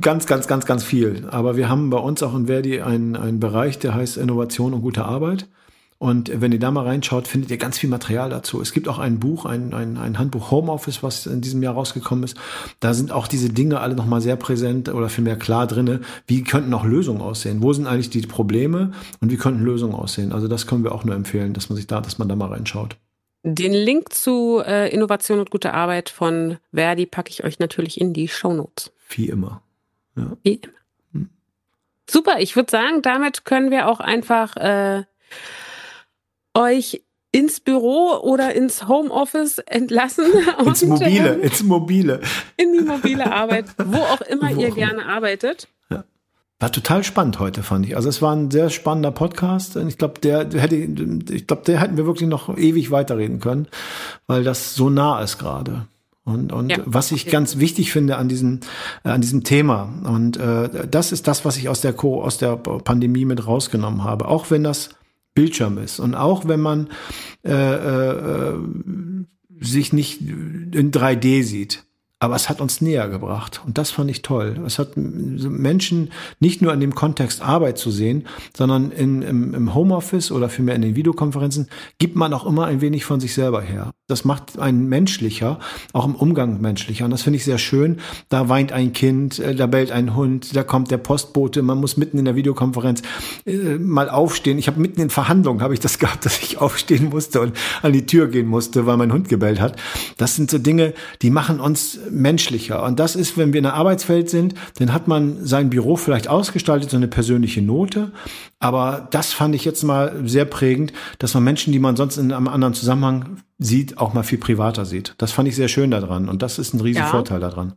ganz, 0.00 0.26
ganz, 0.26 0.46
ganz, 0.46 0.66
ganz 0.66 0.84
viel. 0.84 1.26
Aber 1.30 1.56
wir 1.56 1.68
haben 1.68 1.90
bei 1.90 1.98
uns 1.98 2.22
auch 2.22 2.34
in 2.34 2.46
Verdi 2.46 2.80
einen, 2.80 3.16
einen 3.16 3.40
Bereich, 3.40 3.78
der 3.78 3.94
heißt 3.94 4.16
Innovation 4.16 4.74
und 4.74 4.82
gute 4.82 5.04
Arbeit. 5.04 5.48
Und 5.98 6.30
wenn 6.40 6.52
ihr 6.52 6.60
da 6.60 6.70
mal 6.70 6.84
reinschaut, 6.84 7.26
findet 7.26 7.50
ihr 7.50 7.56
ganz 7.56 7.76
viel 7.76 7.90
Material 7.90 8.30
dazu. 8.30 8.60
Es 8.60 8.72
gibt 8.72 8.86
auch 8.86 9.00
ein 9.00 9.18
Buch, 9.18 9.46
ein, 9.46 9.74
ein, 9.74 9.96
ein 9.96 10.16
Handbuch 10.16 10.52
Homeoffice, 10.52 11.02
was 11.02 11.26
in 11.26 11.40
diesem 11.40 11.60
Jahr 11.60 11.74
rausgekommen 11.74 12.22
ist. 12.22 12.36
Da 12.78 12.94
sind 12.94 13.10
auch 13.10 13.26
diese 13.26 13.48
Dinge 13.48 13.80
alle 13.80 13.96
nochmal 13.96 14.20
sehr 14.20 14.36
präsent 14.36 14.88
oder 14.88 15.08
vielmehr 15.08 15.36
klar 15.36 15.66
drinne. 15.66 16.00
Wie 16.28 16.44
könnten 16.44 16.72
auch 16.72 16.84
Lösungen 16.84 17.20
aussehen? 17.20 17.62
Wo 17.62 17.72
sind 17.72 17.88
eigentlich 17.88 18.10
die 18.10 18.20
Probleme 18.20 18.92
und 19.20 19.32
wie 19.32 19.36
könnten 19.36 19.64
Lösungen 19.64 19.94
aussehen? 19.94 20.32
Also 20.32 20.46
das 20.46 20.68
können 20.68 20.84
wir 20.84 20.92
auch 20.92 21.02
nur 21.02 21.16
empfehlen, 21.16 21.52
dass 21.52 21.68
man 21.68 21.76
sich 21.76 21.88
da, 21.88 22.00
dass 22.00 22.18
man 22.18 22.28
da 22.28 22.36
mal 22.36 22.48
reinschaut. 22.48 22.96
Den 23.42 23.72
Link 23.72 24.12
zu 24.12 24.62
äh, 24.64 24.92
Innovation 24.92 25.38
und 25.38 25.50
gute 25.50 25.72
Arbeit 25.72 26.08
von 26.08 26.58
Verdi 26.72 27.06
packe 27.06 27.30
ich 27.30 27.44
euch 27.44 27.58
natürlich 27.58 28.00
in 28.00 28.12
die 28.12 28.28
Show 28.28 28.52
Notes. 28.52 28.92
Wie 29.08 29.28
immer. 29.28 29.62
Ja. 30.16 30.36
Wie 30.42 30.54
immer. 30.54 30.74
Hm. 31.12 31.30
Super, 32.10 32.40
ich 32.40 32.56
würde 32.56 32.70
sagen, 32.70 33.02
damit 33.02 33.44
können 33.44 33.70
wir 33.70 33.88
auch 33.88 34.00
einfach 34.00 34.56
äh, 34.56 35.04
euch 36.54 37.02
ins 37.30 37.60
Büro 37.60 38.18
oder 38.22 38.54
ins 38.54 38.88
Homeoffice 38.88 39.58
entlassen. 39.58 40.26
ins 40.64 40.84
Mobile, 40.84 41.34
ins 41.34 41.62
Mobile. 41.62 42.20
In 42.56 42.72
die 42.72 42.80
mobile 42.80 43.30
Arbeit, 43.30 43.66
wo 43.78 43.98
auch 43.98 44.22
immer 44.22 44.54
wo 44.54 44.60
ihr 44.60 44.70
auch 44.70 44.74
gerne 44.74 45.06
arbeitet. 45.06 45.68
Ja. 45.90 46.04
War 46.60 46.72
total 46.72 47.04
spannend 47.04 47.38
heute, 47.38 47.62
fand 47.62 47.86
ich. 47.86 47.94
Also 47.94 48.08
es 48.08 48.20
war 48.20 48.34
ein 48.34 48.50
sehr 48.50 48.68
spannender 48.68 49.12
Podcast. 49.12 49.76
Ich 49.76 49.96
glaube, 49.96 50.20
der 50.20 50.40
hätte, 50.40 50.74
ich 50.74 51.46
glaube, 51.46 51.62
der 51.64 51.80
hätten 51.80 51.96
wir 51.96 52.06
wirklich 52.06 52.28
noch 52.28 52.56
ewig 52.56 52.90
weiterreden 52.90 53.38
können, 53.38 53.68
weil 54.26 54.42
das 54.42 54.74
so 54.74 54.90
nah 54.90 55.22
ist 55.22 55.38
gerade. 55.38 55.86
Und, 56.24 56.52
und 56.52 56.70
ja, 56.70 56.78
was 56.84 57.10
ich 57.12 57.22
okay. 57.22 57.30
ganz 57.30 57.58
wichtig 57.58 57.90
finde 57.90 58.16
an 58.16 58.28
diesem, 58.28 58.60
äh, 59.02 59.08
an 59.08 59.22
diesem 59.22 59.44
Thema, 59.44 59.88
und 60.04 60.36
äh, 60.36 60.86
das 60.86 61.12
ist 61.12 61.26
das, 61.26 61.44
was 61.44 61.56
ich 61.56 61.68
aus 61.70 61.80
der, 61.80 61.94
Co 61.94 62.22
aus 62.22 62.36
der 62.36 62.56
Pandemie 62.56 63.24
mit 63.24 63.46
rausgenommen 63.46 64.04
habe, 64.04 64.28
auch 64.28 64.50
wenn 64.50 64.62
das 64.62 64.90
Bildschirm 65.34 65.78
ist. 65.78 66.00
Und 66.00 66.14
auch 66.14 66.46
wenn 66.46 66.60
man 66.60 66.88
äh, 67.44 67.52
äh, 67.52 68.54
sich 69.60 69.92
nicht 69.92 70.20
in 70.20 70.90
3D 70.90 71.44
sieht, 71.44 71.84
aber 72.20 72.34
es 72.34 72.48
hat 72.48 72.60
uns 72.60 72.80
näher 72.80 73.08
gebracht 73.08 73.60
und 73.64 73.78
das 73.78 73.90
fand 73.90 74.10
ich 74.10 74.22
toll. 74.22 74.60
Es 74.66 74.78
hat 74.78 74.96
Menschen 74.96 76.10
nicht 76.40 76.62
nur 76.62 76.72
in 76.72 76.80
dem 76.80 76.94
Kontext 76.94 77.42
Arbeit 77.42 77.78
zu 77.78 77.90
sehen, 77.90 78.26
sondern 78.56 78.90
in, 78.90 79.22
im, 79.22 79.54
im 79.54 79.74
Homeoffice 79.74 80.32
oder 80.32 80.48
vielmehr 80.48 80.74
in 80.74 80.82
den 80.82 80.96
Videokonferenzen 80.96 81.68
gibt 81.98 82.16
man 82.16 82.32
auch 82.34 82.46
immer 82.46 82.66
ein 82.66 82.80
wenig 82.80 83.04
von 83.04 83.20
sich 83.20 83.34
selber 83.34 83.62
her. 83.62 83.92
Das 84.08 84.24
macht 84.24 84.58
einen 84.58 84.88
menschlicher, 84.88 85.58
auch 85.92 86.06
im 86.06 86.14
Umgang 86.14 86.62
menschlicher. 86.62 87.04
Und 87.04 87.10
das 87.10 87.20
finde 87.20 87.36
ich 87.36 87.44
sehr 87.44 87.58
schön. 87.58 87.98
Da 88.30 88.48
weint 88.48 88.72
ein 88.72 88.94
Kind, 88.94 89.38
äh, 89.38 89.54
da 89.54 89.66
bellt 89.66 89.92
ein 89.92 90.16
Hund, 90.16 90.56
da 90.56 90.62
kommt 90.62 90.90
der 90.90 90.96
Postbote, 90.96 91.60
man 91.60 91.76
muss 91.76 91.98
mitten 91.98 92.16
in 92.16 92.24
der 92.24 92.34
Videokonferenz 92.34 93.02
äh, 93.44 93.76
mal 93.76 94.08
aufstehen. 94.08 94.56
Ich 94.56 94.66
habe 94.66 94.80
mitten 94.80 95.02
in 95.02 95.10
Verhandlungen 95.10 95.60
habe 95.60 95.74
ich 95.74 95.80
das 95.80 95.98
gehabt, 95.98 96.24
dass 96.24 96.42
ich 96.42 96.56
aufstehen 96.56 97.10
musste 97.10 97.42
und 97.42 97.52
an 97.82 97.92
die 97.92 98.06
Tür 98.06 98.28
gehen 98.28 98.46
musste, 98.46 98.86
weil 98.86 98.96
mein 98.96 99.12
Hund 99.12 99.28
gebellt 99.28 99.60
hat. 99.60 99.76
Das 100.16 100.36
sind 100.36 100.50
so 100.50 100.56
Dinge, 100.56 100.94
die 101.20 101.28
machen 101.28 101.60
uns 101.60 101.98
menschlicher. 102.10 102.82
Und 102.84 102.98
das 102.98 103.14
ist, 103.14 103.36
wenn 103.36 103.52
wir 103.52 103.58
in 103.58 103.64
der 103.64 103.74
Arbeitswelt 103.74 104.30
sind, 104.30 104.54
dann 104.78 104.94
hat 104.94 105.06
man 105.06 105.44
sein 105.44 105.68
Büro 105.68 105.96
vielleicht 105.96 106.28
ausgestaltet, 106.28 106.88
so 106.88 106.96
eine 106.96 107.08
persönliche 107.08 107.60
Note. 107.60 108.10
Aber 108.58 109.06
das 109.10 109.34
fand 109.34 109.54
ich 109.54 109.66
jetzt 109.66 109.82
mal 109.82 110.22
sehr 110.24 110.46
prägend, 110.46 110.94
dass 111.18 111.34
man 111.34 111.44
Menschen, 111.44 111.74
die 111.74 111.78
man 111.78 111.94
sonst 111.94 112.16
in 112.16 112.32
einem 112.32 112.48
anderen 112.48 112.72
Zusammenhang 112.72 113.42
sieht, 113.58 113.98
auch 113.98 114.14
mal 114.14 114.22
viel 114.22 114.38
privater 114.38 114.84
sieht. 114.84 115.14
Das 115.18 115.32
fand 115.32 115.48
ich 115.48 115.56
sehr 115.56 115.68
schön 115.68 115.90
daran 115.90 116.28
und 116.28 116.42
das 116.42 116.58
ist 116.58 116.74
ein 116.74 116.80
riesen 116.80 117.02
ja. 117.02 117.08
Vorteil 117.08 117.40
daran. 117.40 117.74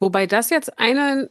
Wobei 0.00 0.26
das 0.26 0.50
jetzt 0.50 0.78
eine 0.78 1.30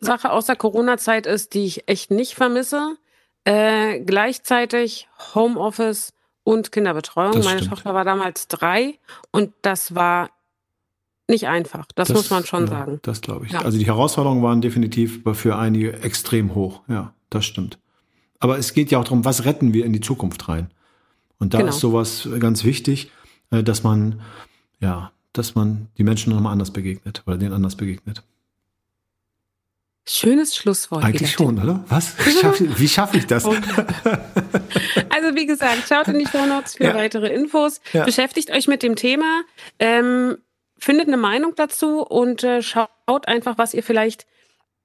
Sache 0.00 0.30
aus 0.30 0.46
der 0.46 0.56
Corona-Zeit 0.56 1.26
ist, 1.26 1.54
die 1.54 1.64
ich 1.64 1.88
echt 1.88 2.10
nicht 2.10 2.34
vermisse. 2.34 2.96
Äh, 3.44 4.00
gleichzeitig 4.00 5.08
Homeoffice 5.34 6.12
und 6.44 6.72
Kinderbetreuung. 6.72 7.32
Das 7.32 7.44
Meine 7.44 7.58
stimmt. 7.58 7.74
Tochter 7.74 7.94
war 7.94 8.04
damals 8.04 8.48
drei 8.48 8.98
und 9.30 9.52
das 9.62 9.94
war 9.94 10.30
nicht 11.28 11.48
einfach. 11.48 11.86
Das, 11.94 12.08
das 12.08 12.16
muss 12.16 12.30
man 12.30 12.44
schon 12.44 12.64
ja, 12.64 12.70
sagen. 12.70 13.00
Das 13.02 13.20
glaube 13.20 13.46
ich. 13.46 13.52
Ja. 13.52 13.62
Also 13.62 13.78
die 13.78 13.86
Herausforderungen 13.86 14.42
waren 14.42 14.60
definitiv 14.60 15.20
für 15.34 15.56
einige 15.56 15.94
extrem 16.02 16.54
hoch. 16.54 16.82
Ja, 16.88 17.14
das 17.30 17.44
stimmt. 17.44 17.78
Aber 18.40 18.58
es 18.58 18.74
geht 18.74 18.90
ja 18.90 18.98
auch 18.98 19.04
darum, 19.04 19.24
was 19.24 19.44
retten 19.44 19.72
wir 19.72 19.84
in 19.84 19.92
die 19.92 20.00
Zukunft 20.00 20.48
rein? 20.48 20.72
Und 21.42 21.54
da 21.54 21.58
genau. 21.58 21.70
ist 21.70 21.80
sowas 21.80 22.28
ganz 22.38 22.62
wichtig, 22.62 23.10
äh, 23.50 23.64
dass 23.64 23.82
man, 23.82 24.20
ja, 24.78 25.10
dass 25.32 25.56
man 25.56 25.88
die 25.98 26.04
Menschen 26.04 26.32
nochmal 26.32 26.52
anders 26.52 26.70
begegnet 26.70 27.24
oder 27.26 27.36
denen 27.36 27.52
anders 27.52 27.74
begegnet. 27.74 28.22
Schönes 30.06 30.54
Schlusswort. 30.54 31.02
Eigentlich 31.02 31.32
schon, 31.32 31.60
oder? 31.60 31.82
Was? 31.88 32.14
Wie 32.78 32.86
schaffe 32.86 33.16
ich 33.16 33.26
das? 33.26 33.44
also 33.44 33.58
wie 35.34 35.46
gesagt, 35.46 35.88
schaut 35.88 36.06
in 36.06 36.20
die 36.20 36.28
Show 36.28 36.46
Notes 36.46 36.76
für 36.76 36.84
ja. 36.84 36.94
weitere 36.94 37.34
Infos. 37.34 37.80
Ja. 37.92 38.04
Beschäftigt 38.04 38.52
euch 38.52 38.68
mit 38.68 38.84
dem 38.84 38.94
Thema, 38.94 39.42
ähm, 39.80 40.38
findet 40.78 41.08
eine 41.08 41.16
Meinung 41.16 41.54
dazu 41.56 42.02
und 42.02 42.44
äh, 42.44 42.62
schaut 42.62 43.26
einfach, 43.26 43.58
was 43.58 43.74
ihr 43.74 43.82
vielleicht 43.82 44.28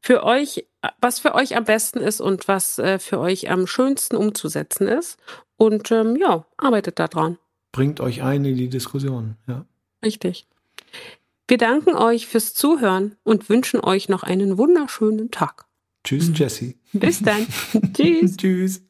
für 0.02 0.24
euch, 0.24 0.66
was 1.02 1.20
für 1.20 1.36
euch 1.36 1.56
am 1.56 1.66
besten 1.66 2.00
ist 2.00 2.20
und 2.20 2.48
was 2.48 2.80
äh, 2.80 2.98
für 2.98 3.20
euch 3.20 3.52
am 3.52 3.68
schönsten 3.68 4.16
umzusetzen 4.16 4.88
ist. 4.88 5.20
Und 5.58 5.92
ähm, 5.92 6.16
ja, 6.16 6.46
arbeitet 6.58 7.00
daran. 7.00 7.38
Bringt 7.72 8.00
euch 8.00 8.24
ein 8.24 8.46
in 8.46 8.56
die 8.56 8.70
Diskussion, 8.70 9.36
ja. 9.48 9.66
Richtig. 10.04 10.48
Wir 11.48 11.58
danken 11.58 11.96
euch 11.96 12.28
fürs 12.28 12.54
Zuhören 12.54 13.16
und 13.24 13.50
wünschen 13.50 13.80
euch 13.80 14.10
noch 14.10 14.24
einen 14.24 14.58
wunderschönen 14.58 15.32
Tag. 15.32 15.66
Tschüss, 16.04 16.32
Jesse. 16.34 16.76
Bis 16.94 17.22
dann. 17.22 17.48
Tschüss. 17.94 18.38
Tschüss. 18.38 18.87